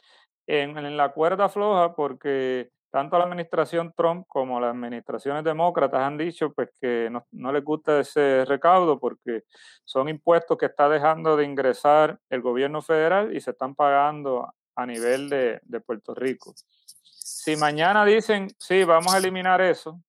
[0.46, 6.16] en, en la cuerda floja porque tanto la administración Trump como las administraciones demócratas han
[6.16, 9.44] dicho pues que no, les gusta ese recaudo porque
[9.84, 14.86] son impuestos que está dejando de ingresar el gobierno federal y se están pagando a
[14.86, 16.54] nivel de, Puerto Rico.
[17.02, 20.00] Si mañana dicen, sí, vamos a eliminar eso,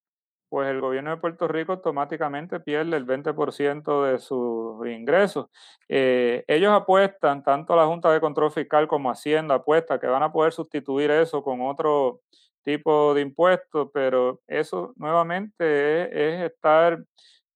[0.48, 5.48] pues el gobierno de Puerto Rico automáticamente pierde el 20% de sus ingresos.
[5.88, 10.32] Eh, ellos apuestan, tanto la Junta de Control Fiscal como Hacienda apuesta que van a
[10.32, 12.22] poder sustituir eso con otro
[12.64, 17.04] tipo de impuestos, pero eso nuevamente es, estar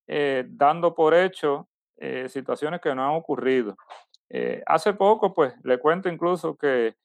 [0.08, 3.76] eh, dando por hecho eh, situaciones que no han ocurrido.
[4.30, 6.96] Eh, hace poco, pues, le cuento incluso que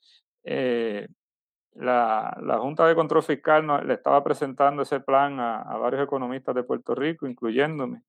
[1.75, 6.65] la, la, Junta de Control Fiscal le estaba presentando ese plan a varios economistas de
[6.65, 8.03] Puerto Rico, incluyéndome,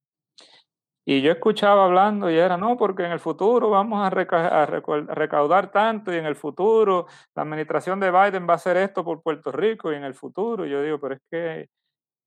[1.12, 6.14] y yo escuchaba hablando y era, no, porque en el futuro vamos a, recaudar tanto
[6.14, 9.90] y en el futuro la administración de Biden va a hacer esto por Puerto Rico
[9.90, 10.66] y en el futuro.
[10.66, 11.68] Yo digo, pero es que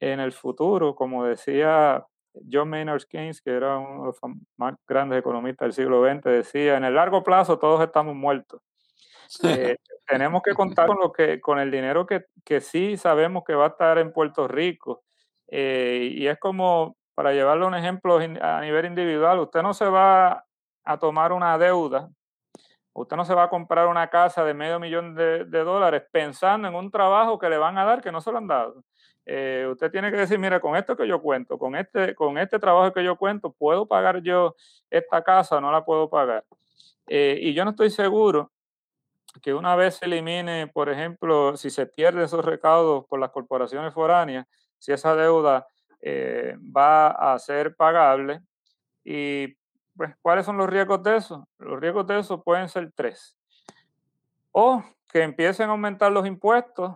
[0.02, 2.06] en el futuro, como decía
[2.52, 4.20] John Maynard Keynes, que era uno de los
[4.58, 8.60] más grandes economistas del siglo XX, decía, en el largo plazo todos estamos muertos.
[9.44, 13.56] Eh, tenemos que contar con, lo que, con el dinero que, que sí sabemos que
[13.56, 15.04] va a estar en Puerto Rico.
[15.48, 20.46] Eh, y es como para llevarle un ejemplo a nivel individual, usted no se va
[20.84, 22.10] a tomar una deuda,
[22.94, 26.76] usted no se va a comprar una casa de medio millón de, dólares pensando en
[26.76, 28.84] un trabajo que le van a dar que no se lo han dado.
[29.26, 32.60] Eh, usted tiene que decir, mira, con esto que yo cuento, con este, con este
[32.60, 34.56] trabajo que yo cuento, ¿puedo pagar yo
[34.90, 36.44] esta casa o no la puedo pagar?
[37.08, 38.52] Eh, y yo no estoy seguro
[39.42, 43.94] que una vez se elimine, por ejemplo, si se pierden esos recaudos por las corporaciones
[43.94, 44.46] foráneas,
[44.78, 45.68] si esa deuda
[46.06, 48.42] eh, va a ser pagable.
[49.04, 49.56] ¿Y
[49.96, 51.48] pues, cuáles son los riesgos de eso?
[51.58, 53.38] Los riesgos de eso pueden ser tres.
[54.52, 56.96] O que empiecen a aumentar los impuestos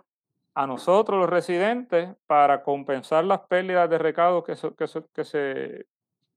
[0.53, 5.85] a nosotros los residentes para compensar las pérdidas de recaudos que, que, que, se,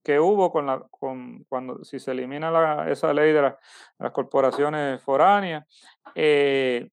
[0.05, 3.55] que hubo con la, con, cuando si se elimina esa ley de,
[3.99, 5.67] las corporaciones foráneas.
[6.15, 6.91] Eh,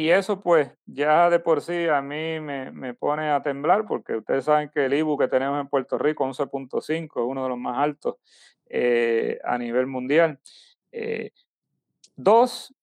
[0.00, 4.46] y eso pues ya de por sí a mí me, pone a temblar porque ustedes
[4.46, 7.76] saben que el IBU que tenemos en Puerto Rico, 11.5, es uno de los más
[7.76, 8.16] altos
[8.66, 10.40] eh, a nivel mundial.
[10.90, 11.32] Eh,
[12.16, 12.74] dos,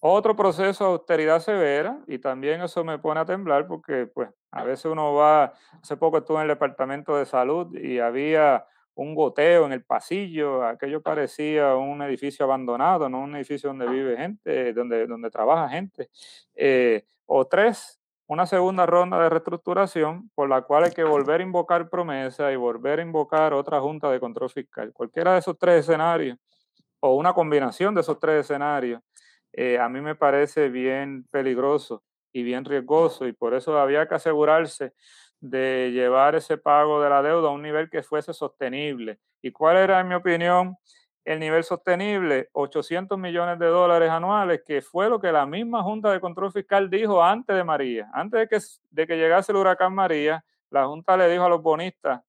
[0.00, 4.64] otro proceso de austeridad severa y también eso me pone a temblar porque pues a
[4.64, 9.66] veces uno va, hace poco estuve en el Departamento de Salud y había un goteo
[9.66, 15.06] en el pasillo, aquello parecía un edificio abandonado, no un edificio donde vive gente, donde,
[15.06, 16.10] donde trabaja gente.
[16.54, 21.44] Eh, o tres, una segunda ronda de reestructuración por la cual hay que volver a
[21.44, 24.92] invocar promesa y volver a invocar otra junta de control fiscal.
[24.92, 26.38] Cualquiera de esos tres escenarios,
[27.00, 29.02] o una combinación de esos tres escenarios,
[29.52, 32.02] eh, a mí me parece bien peligroso
[32.32, 34.92] y bien riesgoso y por eso había que asegurarse
[35.44, 39.18] de llevar ese pago de la deuda a un nivel que fuese sostenible.
[39.42, 40.78] ¿Y cuál era, en mi opinión,
[41.22, 42.48] el nivel sostenible?
[42.52, 46.88] 800 millones de dólares anuales, que fue lo que la misma Junta de Control Fiscal
[46.88, 48.08] dijo antes de María.
[48.14, 48.58] Antes de que,
[48.90, 52.22] de que llegase el huracán María, la Junta le dijo a los bonistas,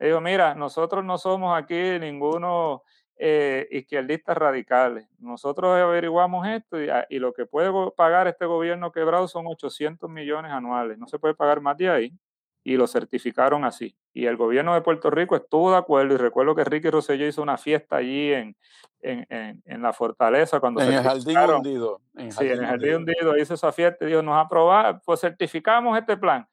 [0.00, 2.82] le dijo, mira, nosotros no somos aquí ninguno
[3.16, 5.06] eh, izquierdistas radicales.
[5.20, 10.50] Nosotros averiguamos esto y, y, lo que puede pagar este gobierno quebrado son 800 millones
[10.50, 10.98] anuales.
[10.98, 12.18] No se puede pagar más de ahí
[12.68, 13.96] y lo certificaron así.
[14.12, 17.40] Y el gobierno de Puerto Rico estuvo de acuerdo y recuerdo que Ricky Rosselló hizo
[17.40, 18.54] una fiesta allí en,
[19.00, 19.26] en,
[19.64, 22.02] en, la fortaleza cuando en el jardín hundido.
[22.14, 26.18] sí, en el jardín hundido hizo esa fiesta y dijo, nos aprobamos, pues certificamos este
[26.18, 26.46] plan.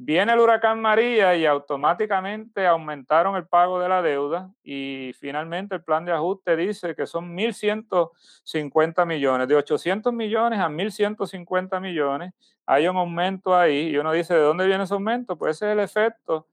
[0.00, 5.82] Viene el huracán María y automáticamente aumentaron el pago de la deuda y finalmente el
[5.82, 12.32] plan de ajuste dice que son 1.150 millones, de 800 millones a 1.150 millones.
[12.64, 15.36] Hay un aumento ahí y uno dice, ¿de dónde viene ese aumento?
[15.36, 16.46] Pues ese es el efecto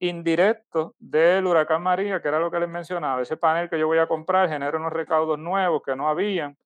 [0.00, 3.22] indirecto del huracán María, que era lo que les mencionaba.
[3.22, 6.56] Ese panel que yo voy a comprar genera unos recaudos nuevos que no habían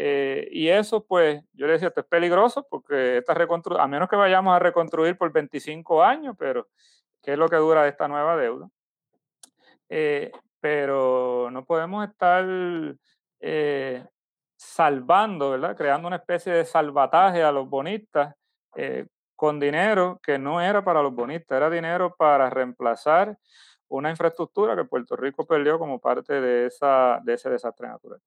[0.00, 4.08] eh, y eso, pues, yo le decía, esto es peligroso porque esta reconstrucción, a menos
[4.08, 6.68] que vayamos a reconstruir por 25 años, pero
[7.20, 8.68] ¿qué es lo que dura esta nueva deuda?
[9.88, 10.30] Eh,
[10.60, 12.46] pero no podemos estar
[13.40, 14.06] eh,
[14.56, 15.76] salvando, ¿verdad?
[15.76, 18.36] Creando una especie de salvataje a los bonistas
[19.34, 23.36] con dinero que no era para los bonistas, era dinero para reemplazar
[23.88, 28.20] una infraestructura que Puerto Rico perdió como parte de, ese desastre natural.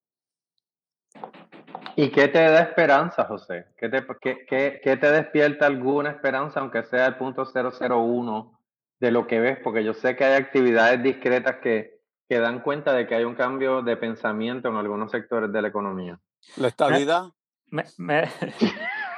[1.95, 3.65] ¿Y qué te da esperanza, José?
[3.77, 8.59] ¿Qué te, qué, qué, te despierta alguna esperanza, aunque sea el punto 001
[8.99, 9.59] de lo que ves?
[9.63, 11.99] Porque yo sé que hay actividades discretas que,
[12.29, 15.67] que dan cuenta de que hay un cambio de pensamiento en algunos sectores de la
[15.67, 16.19] economía.
[16.57, 17.25] ¿La estabilidad?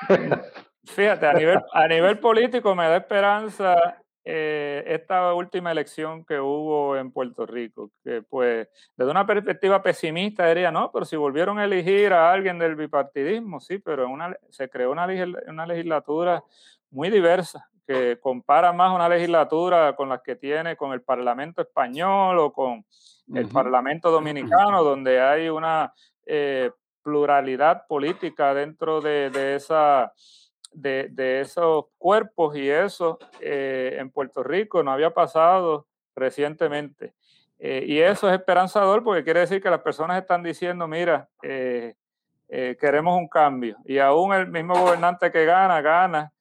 [0.83, 6.95] fíjate, a nivel, a nivel político me da esperanza eh, esta última elección que hubo
[6.95, 11.65] en Puerto Rico, que pues desde una perspectiva pesimista diría, no, pero si volvieron a
[11.65, 15.07] elegir a alguien del bipartidismo, sí, pero una, se creó una,
[15.47, 16.41] una legislatura
[16.89, 22.39] muy diversa, que compara más una legislatura con las que tiene con el Parlamento español
[22.39, 22.85] o con
[23.33, 25.93] el Parlamento dominicano, donde hay una
[26.25, 26.71] eh,
[27.01, 30.13] pluralidad política dentro de, de esa
[30.73, 37.13] de, esos cuerpos y eso eh, en Puerto Rico no había pasado recientemente.
[37.59, 41.95] Eh, y eso es esperanzador porque quiere decir que las personas están diciendo, mira, eh,
[42.47, 43.77] queremos un cambio.
[43.85, 46.31] Y aún el mismo gobernante que gana, gana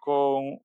[0.00, 0.60] con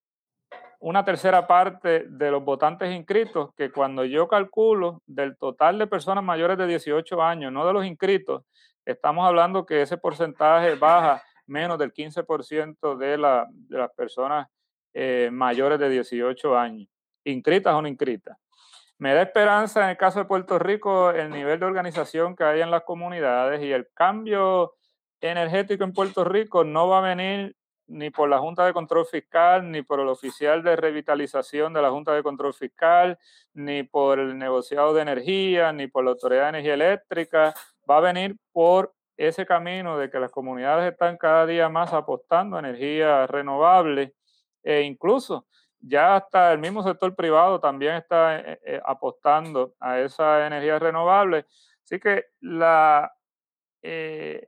[0.79, 6.23] una tercera parte de los votantes inscritos, que cuando yo calculo del total de personas
[6.23, 8.43] mayores de 18 años, no de los inscritos,
[8.85, 14.47] estamos hablando que ese porcentaje baja menos del 15% de, la, de, las personas
[14.93, 16.87] eh, mayores de 18 años,
[17.23, 18.37] inscritas o no inscritas.
[18.97, 22.61] Me da esperanza en el caso de Puerto Rico el nivel de organización que hay
[22.61, 24.75] en las comunidades y el cambio
[25.21, 27.55] energético en Puerto Rico no va a venir
[27.89, 31.89] ni por la Junta de Control Fiscal, ni por el oficial de revitalización de la
[31.89, 33.17] Junta de Control Fiscal,
[33.53, 37.53] ni por el negociado de energía, ni por la Autoridad de Energía Eléctrica,
[37.89, 42.55] va a venir por ese camino de que las comunidades están cada día más apostando
[42.55, 44.13] a energía renovable
[44.63, 45.45] e incluso
[45.81, 51.45] ya hasta el mismo sector privado también está eh, eh, apostando a esa energía renovable.
[51.83, 53.11] Así que la,
[53.81, 54.47] eh,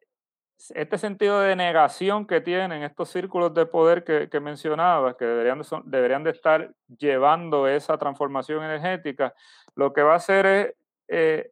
[0.73, 5.59] este sentido de negación que tienen estos círculos de poder que, que mencionaba, que deberían
[5.59, 9.33] de, deberían de estar llevando esa transformación energética,
[9.75, 10.75] lo que va a hacer
[11.07, 11.51] es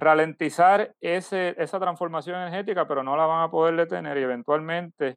[0.00, 5.16] ralentizar ese, esa transformación energética, pero no la van a poder detener y eventualmente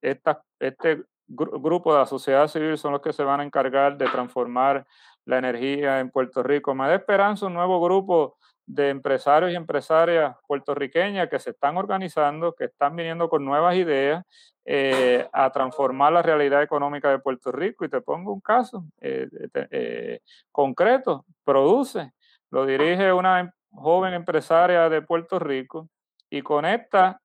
[0.00, 4.08] esta, este grupo de la sociedad civil son los que se van a encargar de
[4.08, 4.86] transformar
[5.24, 6.74] la energía en Puerto Rico.
[6.74, 12.54] Me da esperanza un nuevo grupo de empresarios y empresarias puertorriqueñas que se están organizando,
[12.54, 14.24] que están viniendo con nuevas ideas
[14.64, 17.84] eh, a transformar la realidad económica de Puerto Rico.
[17.84, 19.28] Y te pongo un caso eh,
[19.70, 20.20] eh,
[20.52, 22.12] concreto, produce,
[22.50, 25.88] lo dirige una joven empresaria de Puerto Rico
[26.30, 27.20] y conecta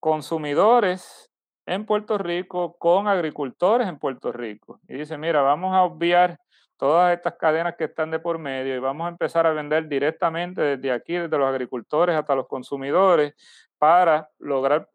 [0.00, 1.30] consumidores
[1.66, 4.80] en Puerto Rico con agricultores en Puerto Rico.
[4.88, 6.38] Y dice, mira, vamos a obviar
[6.76, 10.62] todas estas cadenas que están de por medio y vamos a empezar a vender directamente
[10.62, 13.34] desde aquí, desde los agricultores hasta los consumidores,
[13.78, 14.88] para lograr,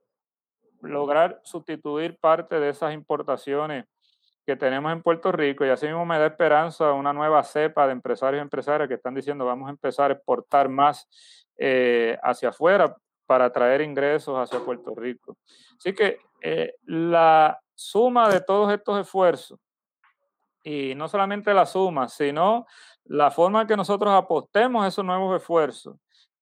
[0.82, 3.86] lograr sustituir parte de esas importaciones
[4.46, 7.93] que tenemos en Puerto Rico y así mismo me da esperanza una nueva cepa de
[7.93, 11.08] empresarios y empresarias que están diciendo vamos a empezar a exportar más
[11.58, 15.38] eh, hacia afuera para traer ingresos hacia Puerto Rico.
[15.78, 19.60] Así que eh, la suma de todos estos esfuerzos,
[20.64, 22.66] y no solamente la suma, sino
[23.06, 25.98] la forma en que nosotros apostemos esos nuevos esfuerzos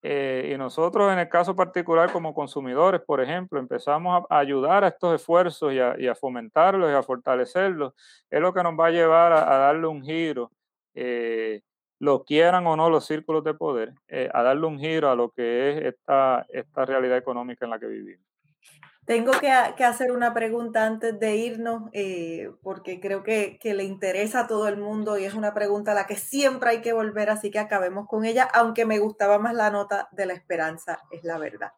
[0.06, 4.90] eh, y nosotros en el caso particular como consumidores, por ejemplo, empezamos a ayudar a
[4.90, 7.94] estos esfuerzos y a, fomentarlos y a fortalecerlos,
[8.30, 10.52] es lo que nos va a llevar a, darle un giro,
[10.94, 11.62] eh,
[12.00, 15.32] lo quieran o no los círculos de poder, eh, a darle un giro a lo
[15.32, 18.33] que es esta, esta realidad económica en la que vivimos.
[19.06, 24.48] Tengo que, hacer una pregunta antes de irnos, eh, porque creo que, le interesa a
[24.48, 27.52] todo el mundo y es una pregunta a la que siempre hay que volver, así
[27.52, 31.38] que acabemos con ella, aunque me gustaba más la nota de la esperanza, es la
[31.38, 31.74] verdad.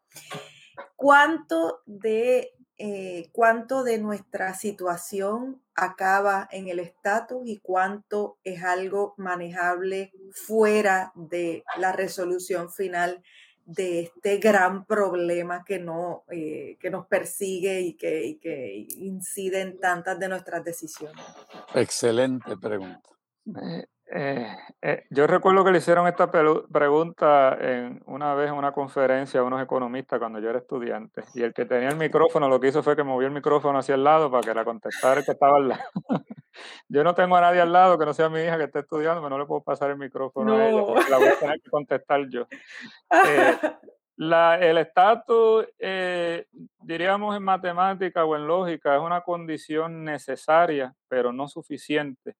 [0.95, 9.15] ¿Cuánto de, eh, cuánto de nuestra situación acaba en el estatus y cuánto es algo
[9.17, 13.23] manejable fuera de la resolución final
[13.65, 19.79] de este gran problema que, no, eh, que nos persigue y que, que, incide en
[19.79, 21.23] tantas de nuestras decisiones?
[21.73, 23.09] Excelente pregunta.
[24.07, 24.47] Eh,
[24.83, 29.43] eh, yo recuerdo que le hicieron esta pregunta en, una vez en una conferencia a
[29.43, 32.83] unos economistas cuando yo era estudiante y el que tenía el micrófono lo que hizo
[32.83, 35.57] fue que movió el micrófono hacia el lado para que la contestara el que estaba
[35.57, 35.81] al lado.
[36.87, 39.21] yo no tengo a nadie al lado que no sea mi hija que esté estudiando,
[39.21, 41.69] pero no le puedo pasar el micrófono a ella porque la voy a tener que
[41.69, 42.47] contestar yo.
[43.27, 43.57] Eh,
[44.17, 45.65] la, el estatus,
[46.79, 52.35] diríamos en matemática o en lógica, es una condición necesaria, pero no suficiente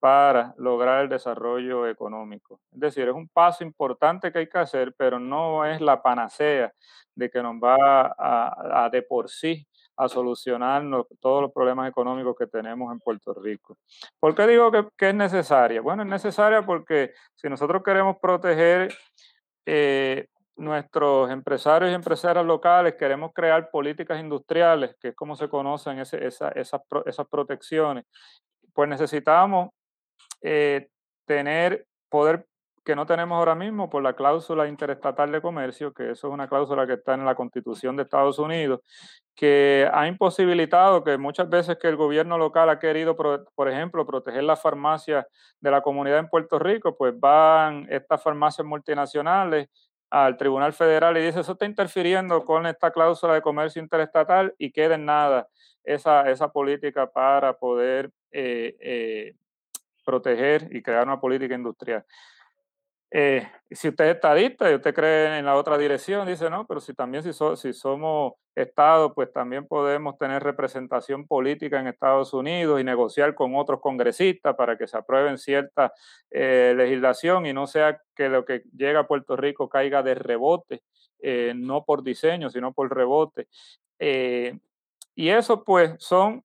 [0.00, 2.60] para lograr el desarrollo económico.
[2.72, 6.72] Es decir, es un paso importante que hay que hacer, pero no es la panacea
[7.14, 9.66] de que nos va a, de por sí
[10.00, 10.82] a solucionar
[11.20, 13.76] todos los problemas económicos que tenemos en Puerto Rico.
[14.18, 15.82] ¿Por qué digo que, es necesaria?
[15.82, 18.94] Bueno, es necesaria porque si nosotros queremos proteger
[19.66, 20.26] eh,
[20.56, 26.26] nuestros empresarios y empresarias locales queremos crear políticas industriales, que es como se conocen ese,
[26.26, 28.06] esas, esas protecciones,
[28.72, 29.68] pues necesitamos
[30.40, 30.88] eh,
[31.26, 32.46] tener poder
[32.84, 36.48] que no tenemos ahora mismo por la cláusula interestatal de comercio, que eso es una
[36.48, 38.80] cláusula que está en la Constitución de Estados Unidos,
[39.34, 44.44] que ha imposibilitado que muchas veces que el gobierno local ha querido, por ejemplo, proteger
[44.44, 45.26] las farmacias
[45.60, 49.68] de la comunidad en Puerto Rico, pues van estas farmacias multinacionales
[50.10, 54.72] al Tribunal Federal y dice, eso está interfiriendo con esta cláusula de comercio interestatal y
[54.72, 55.48] queda en nada
[55.84, 59.34] esa, esa política para poder eh, eh,
[60.04, 62.04] proteger y crear una política industrial.
[63.12, 66.80] Eh, si usted es estadista y usted cree en la otra dirección, dice, no, pero
[66.80, 67.32] si también si,
[67.72, 73.80] somos Estado, pues también podemos tener representación política en Estados Unidos y negociar con otros
[73.80, 75.92] congresistas para que se aprueben cierta
[76.30, 80.82] eh, legislación y no sea que lo que llega a Puerto Rico caiga de rebote,
[81.20, 83.48] eh, no por diseño, sino por rebote.
[85.14, 86.44] y eso pues son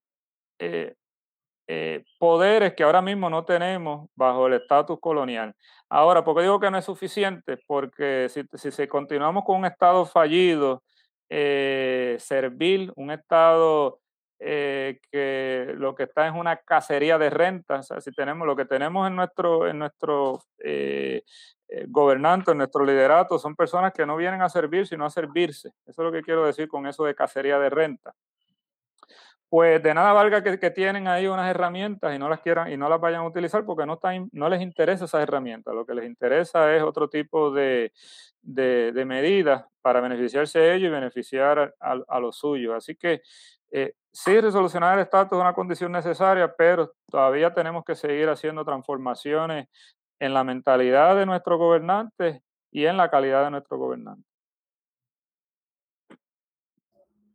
[2.20, 5.56] poderes que ahora mismo no tenemos bajo el estatus colonial.
[5.90, 7.58] Ahora, ¿por qué digo que no es suficiente?
[7.68, 10.84] Porque si, si, continuamos con un Estado fallido,
[11.30, 14.00] eh, servil, un Estado
[14.40, 19.08] eh, que lo que está es una cacería de rentas, si tenemos lo que tenemos
[19.08, 21.24] en nuestro, en nuestro eh,
[21.70, 25.70] eh, gobernante, en nuestro liderato, son personas que no vienen a servir, sino a servirse.
[25.86, 28.14] Eso es lo que quiero decir con eso de cacería de renta
[29.56, 32.90] pues de nada valga que, tienen ahí unas herramientas y no las quieran y no
[32.90, 35.74] las vayan a utilizar porque no, les interesa esas herramientas.
[35.74, 37.94] Lo que les interesa es otro tipo de,
[38.44, 42.76] medidas para beneficiarse de ellos y beneficiar a, los suyos.
[42.76, 43.22] Así que
[43.72, 48.66] eh, sí, resolucionar el estatus es una condición necesaria, pero todavía tenemos que seguir haciendo
[48.66, 49.70] transformaciones
[50.20, 52.42] en la mentalidad de nuestros gobernantes
[52.72, 54.35] y en la calidad de nuestros gobernantes.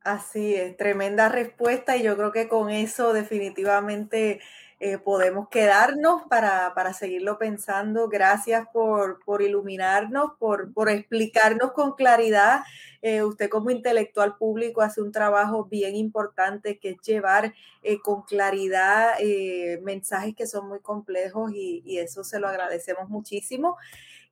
[0.03, 4.41] Así es, tremenda respuesta y yo creo que con eso definitivamente
[4.83, 8.09] eh, podemos quedarnos para, seguirlo pensando.
[8.09, 12.63] Gracias por, iluminarnos, por, explicarnos con claridad.
[13.03, 18.23] Eh, usted como intelectual público hace un trabajo bien importante que es llevar eh, con
[18.23, 19.19] claridad
[19.83, 23.77] mensajes que son muy complejos y, y eso se lo agradecemos muchísimo.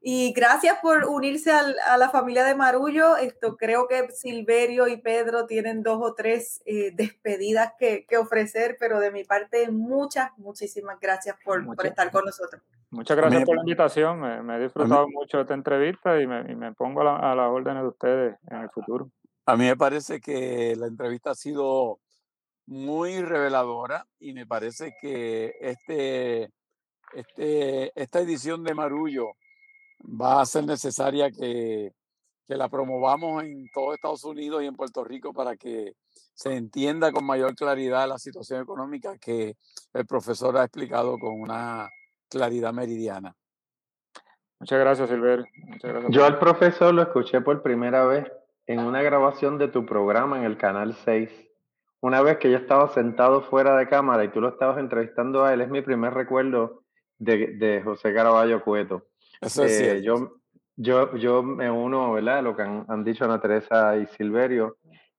[0.01, 3.16] Y gracias por unirse a la familia de Marullo.
[3.16, 9.01] Esto creo que Silverio y Pedro tienen dos o tres eh, despedidas que, ofrecer, pero
[9.01, 12.62] de mi parte muchas, muchísimas gracias por, estar con nosotros.
[12.90, 14.20] Muchas gracias por la invitación.
[14.20, 18.36] Me, he disfrutado mucho de esta entrevista y me, pongo a, las órdenes de ustedes
[18.51, 19.11] en el futuro.
[19.46, 21.99] A mí me parece que la entrevista ha sido
[22.66, 26.51] muy reveladora y me parece que este,
[27.14, 29.32] este, esta edición de Marullo
[30.01, 31.92] va a ser necesaria que,
[32.46, 35.94] que la promovamos en todo Estados Unidos y en Puerto Rico para que
[36.34, 39.57] se entienda con mayor claridad la situación económica que
[39.92, 41.90] el profesor ha explicado con una
[42.30, 43.34] claridad meridiana.
[44.61, 45.44] Muchas gracias, Silver.
[46.11, 48.26] Yo al profesor lo escuché por primera vez
[48.66, 51.30] en una grabación de tu programa en el Canal 6.
[52.01, 55.53] Una vez que yo estaba sentado fuera de cámara y tú lo estabas entrevistando a
[55.53, 56.82] él, es mi primer recuerdo
[57.18, 59.08] de, de José Caraballo Cueto.
[59.41, 60.39] Eh, yo,
[60.76, 62.39] yo, yo me uno ¿verdad?
[62.39, 64.76] a lo que han, dicho Ana Teresa y Silverio.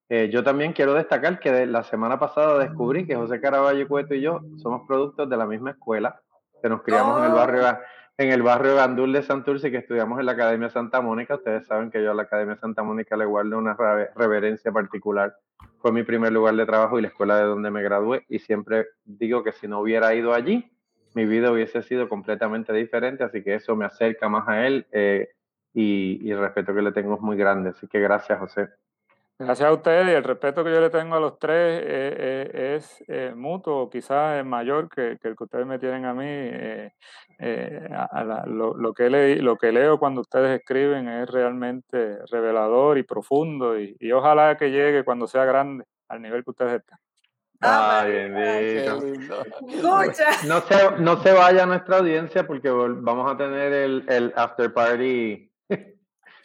[0.09, 4.21] Eh, yo también quiero destacar que la semana pasada descubrí que José Caraballo Cueto y
[4.21, 6.19] yo somos productos de la misma escuela,
[6.61, 7.77] que nos criamos en el barrio oh.
[8.17, 11.35] en el barrio Gandul de Santurce y que estudiamos en la Academia Santa Mónica.
[11.35, 13.77] Ustedes saben que yo a la Academia Santa Mónica le guardo una
[14.15, 15.35] reverencia particular.
[15.77, 18.25] Fue mi primer lugar de trabajo y la escuela de donde me gradué.
[18.27, 20.69] Y siempre digo que si no hubiera ido allí,
[21.19, 25.27] mi vida hubiese sido completamente diferente, así que eso me acerca más a él eh,
[25.73, 27.71] y, el respeto que le tengo es muy grande.
[27.71, 28.69] Así que gracias, José.
[29.37, 32.75] Gracias a ustedes y el respeto que yo le tengo a los tres eh, eh,
[32.75, 36.51] es mutuo, quizás es mayor que, el que ustedes me tienen a mí.
[38.47, 39.09] lo, que
[39.41, 45.03] lo que leo cuando ustedes escriben es realmente revelador y profundo y ojalá que llegue
[45.03, 46.99] cuando sea grande al nivel que ustedes están.
[47.61, 49.01] Ah, bendito.
[50.47, 55.51] No se, no se vaya nuestra audiencia porque vamos a tener el, el after party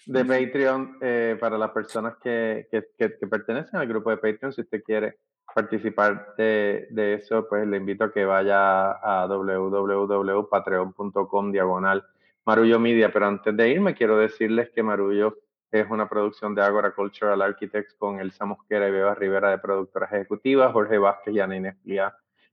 [0.06, 4.52] de Patreon eh, para las personas que, que, que, pertenecen al grupo de Patreon.
[4.52, 5.18] Si usted quiere
[5.54, 12.04] participar de, de, eso, pues le invito a que vaya a www.patreon.com diagonal
[12.44, 13.12] Marullo Media.
[13.12, 15.36] Pero antes de irme, quiero decirles que Marullo
[15.80, 20.06] es una producción de Agora Cultural Architects con Elsa Mosquera y Beba Rivera de productora
[20.06, 21.76] ejecutiva, Jorge Vázquez y Ana Inés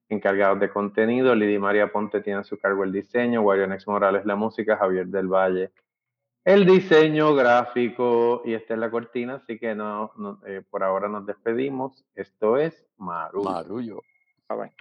[0.09, 4.36] encargados de contenido, Lidia María Ponte tiene a su cargo el diseño, Guarionex Morales la
[4.36, 5.72] música, Javier del Valle
[6.43, 10.11] el diseño gráfico y esta es la cortina, así que no,
[10.47, 12.03] eh, por ahora nos despedimos.
[12.15, 13.49] Esto es Marullo.
[13.49, 14.01] Marullo.
[14.49, 14.72] Bye bye.